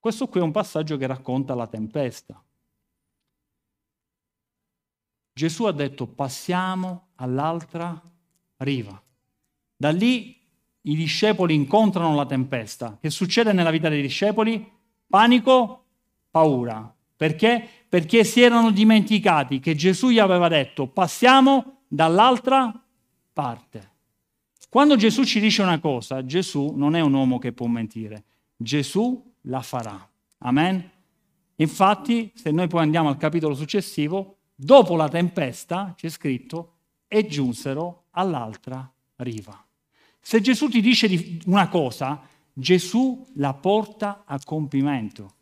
Questo 0.00 0.26
qui 0.26 0.40
è 0.40 0.42
un 0.42 0.52
passaggio 0.52 0.96
che 0.96 1.06
racconta 1.06 1.54
la 1.54 1.68
tempesta. 1.68 2.42
Gesù 5.32 5.64
ha 5.64 5.72
detto 5.72 6.08
passiamo 6.08 7.08
all'altra 7.16 8.00
riva. 8.56 9.00
Da 9.76 9.90
lì 9.90 10.43
i 10.86 10.96
discepoli 10.96 11.54
incontrano 11.54 12.14
la 12.14 12.26
tempesta. 12.26 12.98
Che 13.00 13.10
succede 13.10 13.52
nella 13.52 13.70
vita 13.70 13.88
dei 13.88 14.02
discepoli? 14.02 14.70
Panico, 15.06 15.84
paura. 16.30 16.92
Perché? 17.16 17.66
Perché 17.88 18.24
si 18.24 18.42
erano 18.42 18.70
dimenticati 18.70 19.60
che 19.60 19.74
Gesù 19.74 20.08
gli 20.08 20.18
aveva 20.18 20.48
detto 20.48 20.86
passiamo 20.86 21.82
dall'altra 21.88 22.72
parte. 23.32 23.92
Quando 24.68 24.96
Gesù 24.96 25.24
ci 25.24 25.40
dice 25.40 25.62
una 25.62 25.78
cosa, 25.78 26.24
Gesù 26.26 26.72
non 26.74 26.96
è 26.96 27.00
un 27.00 27.14
uomo 27.14 27.38
che 27.38 27.52
può 27.52 27.66
mentire. 27.66 28.24
Gesù 28.56 29.32
la 29.42 29.62
farà. 29.62 30.08
Amen? 30.38 30.90
Infatti, 31.56 32.32
se 32.34 32.50
noi 32.50 32.66
poi 32.66 32.82
andiamo 32.82 33.08
al 33.08 33.16
capitolo 33.16 33.54
successivo, 33.54 34.38
dopo 34.54 34.96
la 34.96 35.08
tempesta, 35.08 35.94
c'è 35.96 36.08
scritto, 36.08 36.72
e 37.06 37.26
giunsero 37.28 38.06
all'altra 38.10 38.92
riva. 39.16 39.63
Se 40.26 40.40
Gesù 40.40 40.70
ti 40.70 40.80
dice 40.80 41.38
una 41.44 41.68
cosa, 41.68 42.26
Gesù 42.50 43.26
la 43.34 43.52
porta 43.52 44.22
a 44.24 44.38
compimento. 44.42 45.34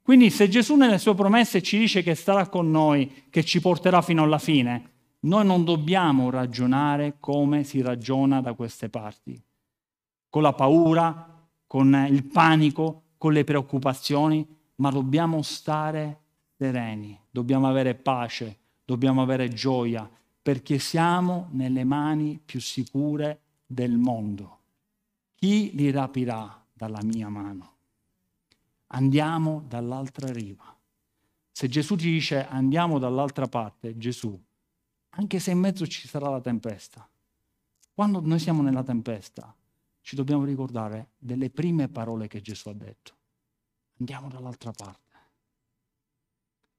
Quindi 0.00 0.30
se 0.30 0.48
Gesù 0.48 0.74
nelle 0.74 0.96
sue 0.96 1.14
promesse 1.14 1.62
ci 1.62 1.76
dice 1.76 2.02
che 2.02 2.14
starà 2.14 2.48
con 2.48 2.70
noi, 2.70 3.26
che 3.28 3.44
ci 3.44 3.60
porterà 3.60 4.00
fino 4.00 4.22
alla 4.22 4.38
fine, 4.38 4.90
noi 5.20 5.44
non 5.44 5.64
dobbiamo 5.64 6.30
ragionare 6.30 7.16
come 7.20 7.62
si 7.62 7.82
ragiona 7.82 8.40
da 8.40 8.54
queste 8.54 8.88
parti, 8.88 9.38
con 10.30 10.40
la 10.40 10.54
paura, 10.54 11.46
con 11.66 12.06
il 12.08 12.24
panico, 12.24 13.02
con 13.18 13.34
le 13.34 13.44
preoccupazioni, 13.44 14.46
ma 14.76 14.88
dobbiamo 14.88 15.42
stare 15.42 16.20
sereni, 16.56 17.20
dobbiamo 17.30 17.68
avere 17.68 17.94
pace, 17.94 18.56
dobbiamo 18.82 19.20
avere 19.20 19.50
gioia, 19.50 20.10
perché 20.40 20.78
siamo 20.78 21.48
nelle 21.50 21.84
mani 21.84 22.40
più 22.42 22.60
sicure 22.60 23.41
del 23.72 23.96
mondo. 23.96 24.60
Chi 25.34 25.74
li 25.74 25.90
rapirà 25.90 26.64
dalla 26.72 27.02
mia 27.02 27.28
mano? 27.28 27.70
Andiamo 28.88 29.64
dall'altra 29.66 30.30
riva. 30.30 30.76
Se 31.50 31.68
Gesù 31.68 31.96
ti 31.96 32.10
dice 32.10 32.46
andiamo 32.46 32.98
dall'altra 32.98 33.46
parte, 33.46 33.96
Gesù, 33.96 34.38
anche 35.10 35.38
se 35.38 35.50
in 35.50 35.58
mezzo 35.58 35.86
ci 35.86 36.06
sarà 36.06 36.28
la 36.28 36.40
tempesta, 36.40 37.08
quando 37.94 38.20
noi 38.20 38.38
siamo 38.38 38.62
nella 38.62 38.82
tempesta, 38.82 39.54
ci 40.00 40.16
dobbiamo 40.16 40.44
ricordare 40.44 41.10
delle 41.18 41.50
prime 41.50 41.88
parole 41.88 42.26
che 42.26 42.40
Gesù 42.40 42.68
ha 42.68 42.74
detto. 42.74 43.16
Andiamo 43.98 44.28
dall'altra 44.28 44.72
parte. 44.72 45.00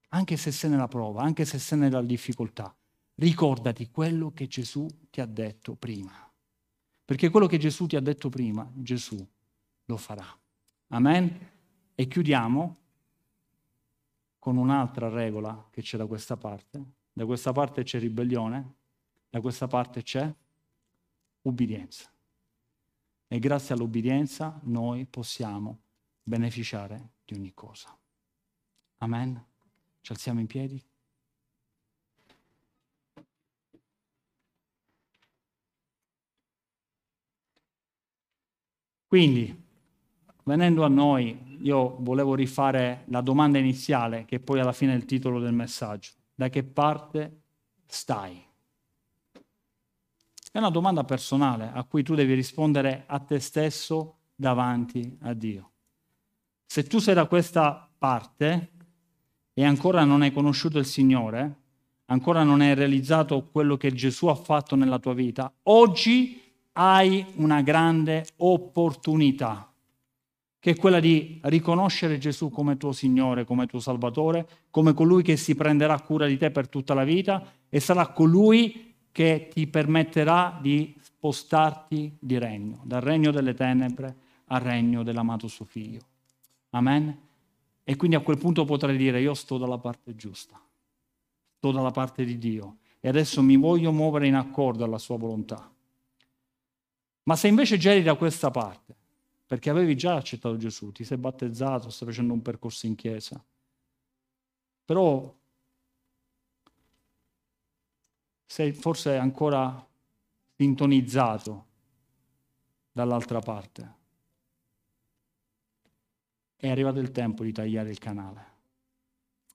Anche 0.09 0.37
se 0.37 0.51
sei 0.51 0.69
nella 0.69 0.87
prova, 0.87 1.21
anche 1.23 1.45
se 1.45 1.57
sei 1.57 1.79
nella 1.79 2.01
difficoltà, 2.01 2.75
ricordati 3.15 3.89
quello 3.89 4.31
che 4.31 4.47
Gesù 4.47 4.87
ti 5.09 5.21
ha 5.21 5.25
detto 5.25 5.75
prima. 5.75 6.31
Perché 7.05 7.29
quello 7.29 7.47
che 7.47 7.57
Gesù 7.57 7.85
ti 7.85 7.95
ha 7.95 8.01
detto 8.01 8.29
prima, 8.29 8.69
Gesù 8.73 9.25
lo 9.85 9.97
farà. 9.97 10.25
Amen? 10.87 11.49
E 11.95 12.07
chiudiamo 12.07 12.77
con 14.39 14.57
un'altra 14.57 15.09
regola 15.09 15.67
che 15.69 15.81
c'è 15.81 15.97
da 15.97 16.05
questa 16.05 16.37
parte. 16.37 16.83
Da 17.13 17.25
questa 17.25 17.51
parte 17.51 17.83
c'è 17.83 17.99
ribellione, 17.99 18.75
da 19.29 19.39
questa 19.41 19.67
parte 19.67 20.01
c'è 20.01 20.33
ubbidienza. 21.41 22.11
E 23.27 23.39
grazie 23.39 23.75
all'ubbidienza 23.75 24.59
noi 24.63 25.05
possiamo 25.05 25.79
beneficiare 26.23 27.11
di 27.25 27.35
ogni 27.35 27.53
cosa. 27.53 27.95
Amen? 28.97 29.43
Ci 30.01 30.11
alziamo 30.11 30.39
in 30.39 30.47
piedi? 30.47 30.81
Quindi, 39.13 39.55
venendo 40.45 40.83
a 40.83 40.87
noi, 40.87 41.59
io 41.61 41.97
volevo 41.99 42.33
rifare 42.33 43.03
la 43.09 43.21
domanda 43.21 43.59
iniziale, 43.59 44.25
che 44.25 44.39
poi 44.39 44.59
alla 44.59 44.71
fine 44.71 44.93
è 44.93 44.95
il 44.95 45.05
titolo 45.05 45.39
del 45.39 45.53
messaggio. 45.53 46.13
Da 46.33 46.49
che 46.49 46.63
parte 46.63 47.41
stai? 47.85 48.43
È 50.51 50.57
una 50.57 50.71
domanda 50.71 51.03
personale 51.03 51.69
a 51.71 51.83
cui 51.83 52.01
tu 52.01 52.15
devi 52.15 52.33
rispondere 52.33 53.03
a 53.05 53.19
te 53.19 53.39
stesso 53.39 54.15
davanti 54.33 55.15
a 55.21 55.33
Dio. 55.33 55.69
Se 56.65 56.81
tu 56.81 56.97
sei 56.97 57.13
da 57.13 57.27
questa 57.27 57.87
parte 57.95 58.71
e 59.53 59.63
ancora 59.63 60.03
non 60.05 60.23
hai 60.23 60.33
conosciuto 60.33 60.79
il 60.79 60.87
Signore, 60.87 61.59
ancora 62.05 62.41
non 62.41 62.61
hai 62.61 62.73
realizzato 62.73 63.47
quello 63.51 63.77
che 63.77 63.93
Gesù 63.93 64.25
ha 64.25 64.35
fatto 64.35 64.75
nella 64.75 64.97
tua 64.97 65.13
vita, 65.13 65.53
oggi 65.65 66.42
hai 66.73 67.25
una 67.35 67.61
grande 67.61 68.25
opportunità, 68.37 69.71
che 70.59 70.71
è 70.71 70.75
quella 70.75 70.99
di 70.99 71.39
riconoscere 71.43 72.17
Gesù 72.17 72.49
come 72.49 72.77
tuo 72.77 72.91
Signore, 72.91 73.43
come 73.43 73.65
tuo 73.65 73.79
Salvatore, 73.79 74.47
come 74.69 74.93
colui 74.93 75.21
che 75.21 75.35
si 75.35 75.55
prenderà 75.55 75.99
cura 75.99 76.25
di 76.25 76.37
te 76.37 76.51
per 76.51 76.69
tutta 76.69 76.93
la 76.93 77.03
vita 77.03 77.45
e 77.69 77.79
sarà 77.79 78.07
colui 78.07 78.95
che 79.11 79.49
ti 79.53 79.67
permetterà 79.67 80.57
di 80.61 80.95
spostarti 80.99 82.17
di 82.19 82.37
regno, 82.37 82.81
dal 82.83 83.01
regno 83.01 83.31
delle 83.31 83.53
tenebre 83.53 84.15
al 84.47 84.61
regno 84.61 85.03
dell'amato 85.03 85.47
suo 85.47 85.65
figlio. 85.65 86.01
Amen? 86.71 87.17
E 87.83 87.95
quindi 87.95 88.15
a 88.15 88.21
quel 88.21 88.37
punto 88.37 88.65
potrai 88.65 88.95
dire 88.95 89.19
io 89.19 89.33
sto 89.33 89.57
dalla 89.57 89.77
parte 89.77 90.15
giusta, 90.15 90.59
sto 91.57 91.71
dalla 91.71 91.91
parte 91.91 92.23
di 92.23 92.37
Dio 92.37 92.77
e 93.01 93.09
adesso 93.09 93.43
mi 93.43 93.57
voglio 93.57 93.91
muovere 93.91 94.27
in 94.27 94.35
accordo 94.35 94.85
alla 94.85 94.97
sua 94.97 95.17
volontà. 95.17 95.72
Ma 97.23 97.35
se 97.35 97.47
invece 97.47 97.77
già 97.77 97.91
eri 97.91 98.03
da 98.03 98.15
questa 98.15 98.51
parte, 98.51 98.95
perché 99.45 99.69
avevi 99.69 99.95
già 99.95 100.15
accettato 100.15 100.57
Gesù, 100.57 100.91
ti 100.91 101.03
sei 101.03 101.17
battezzato, 101.17 101.89
stai 101.89 102.07
facendo 102.07 102.33
un 102.33 102.41
percorso 102.41 102.85
in 102.85 102.95
chiesa, 102.95 103.43
però 104.85 105.33
sei 108.45 108.73
forse 108.73 109.15
ancora 109.15 109.87
sintonizzato 110.55 111.67
dall'altra 112.91 113.39
parte. 113.39 114.01
È 116.55 116.69
arrivato 116.69 116.99
il 116.99 117.11
tempo 117.11 117.43
di 117.43 117.51
tagliare 117.51 117.89
il 117.89 117.99
canale. 117.99 118.51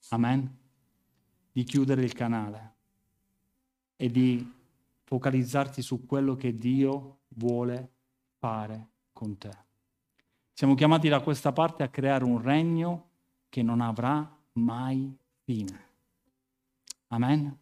Amen? 0.09 0.59
Di 1.53 1.65
chiudere 1.65 2.03
il 2.03 2.13
canale 2.13 2.75
e 3.97 4.11
di 4.11 4.58
focalizzarti 5.09 5.81
su 5.81 6.05
quello 6.05 6.37
che 6.37 6.59
Dio 6.59 7.21
vuole 7.29 7.93
fare 8.37 8.89
con 9.15 9.39
te. 9.39 9.57
Siamo 10.53 10.75
chiamati 10.75 11.09
da 11.09 11.21
questa 11.21 11.51
parte 11.51 11.83
a 11.83 11.89
creare 11.89 12.25
un 12.25 12.43
regno 12.43 13.09
che 13.49 13.63
non 13.63 13.81
avrà 13.81 14.31
mai 14.53 15.17
fine. 15.45 15.87
Amen? 17.07 17.59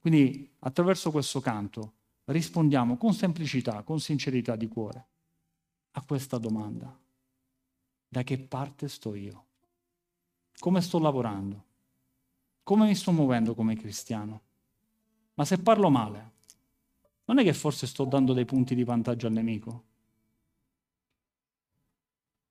Quindi 0.00 0.54
attraverso 0.58 1.10
questo 1.10 1.40
canto 1.40 1.92
rispondiamo 2.26 2.98
con 2.98 3.14
semplicità, 3.14 3.82
con 3.84 3.98
sincerità 3.98 4.54
di 4.54 4.68
cuore 4.68 5.06
a 5.92 6.02
questa 6.02 6.36
domanda. 6.36 6.94
Da 8.06 8.22
che 8.22 8.38
parte 8.38 8.86
sto 8.88 9.14
io? 9.14 9.46
Come 10.58 10.82
sto 10.82 10.98
lavorando? 10.98 11.64
Come 12.62 12.86
mi 12.86 12.94
sto 12.94 13.12
muovendo 13.12 13.54
come 13.54 13.76
cristiano? 13.76 14.42
Ma 15.34 15.46
se 15.46 15.56
parlo 15.58 15.88
male, 15.88 16.31
non 17.24 17.38
è 17.38 17.44
che 17.44 17.52
forse 17.52 17.86
sto 17.86 18.04
dando 18.04 18.32
dei 18.32 18.44
punti 18.44 18.74
di 18.74 18.84
vantaggio 18.84 19.26
al 19.26 19.32
nemico? 19.32 19.84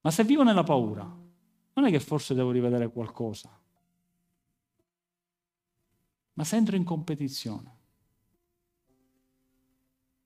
Ma 0.02 0.12
se 0.12 0.24
vivo 0.24 0.44
nella 0.44 0.64
paura, 0.64 1.04
non 1.04 1.86
è 1.86 1.92
che 1.92 2.00
forse 2.00 2.34
devo 2.34 2.52
rivedere 2.52 2.90
qualcosa? 2.92 3.60
Ma 6.34 6.44
se 6.44 6.56
entro 6.56 6.76
in 6.76 6.84
competizione, 6.84 7.80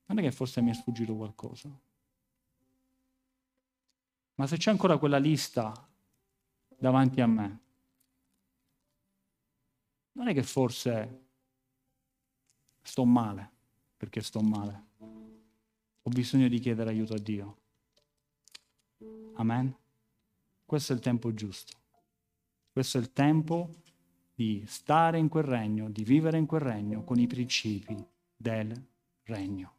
non 0.06 0.20
è 0.20 0.22
che 0.22 0.32
forse 0.32 0.62
mi 0.62 0.70
è 0.70 0.74
sfuggito 0.74 1.16
qualcosa? 1.16 1.70
Ma 4.36 4.48
se 4.48 4.58
c'è 4.58 4.70
ancora 4.70 4.98
quella 4.98 5.18
lista 5.18 5.74
davanti 6.78 7.22
a 7.22 7.28
me, 7.28 7.60
non 10.14 10.28
è 10.28 10.34
che 10.34 10.44
forse 10.44 11.24
sto 12.82 13.04
male 13.04 13.55
perché 13.98 14.22
sto 14.22 14.42
male. 14.42 14.84
Ho 16.02 16.10
bisogno 16.10 16.48
di 16.48 16.60
chiedere 16.60 16.90
aiuto 16.90 17.14
a 17.14 17.20
Dio. 17.20 17.58
Amen. 19.36 19.76
Questo 20.66 20.94
è 20.94 20.96
il 20.96 21.02
tempo 21.02 21.34
giusto. 21.34 21.78
Questo 22.72 22.98
è 22.98 23.02
il 23.02 23.14
tempo 23.14 23.70
di 24.34 24.64
stare 24.68 25.18
in 25.18 25.30
quel 25.30 25.46
regno, 25.46 25.90
di 25.90 26.04
vivere 26.04 26.38
in 26.38 26.46
quel 26.46 26.62
regno 26.62 27.04
con 27.04 27.20
i 27.20 27.28
principi 27.28 27.96
del 28.36 28.74
regno. 29.24 29.74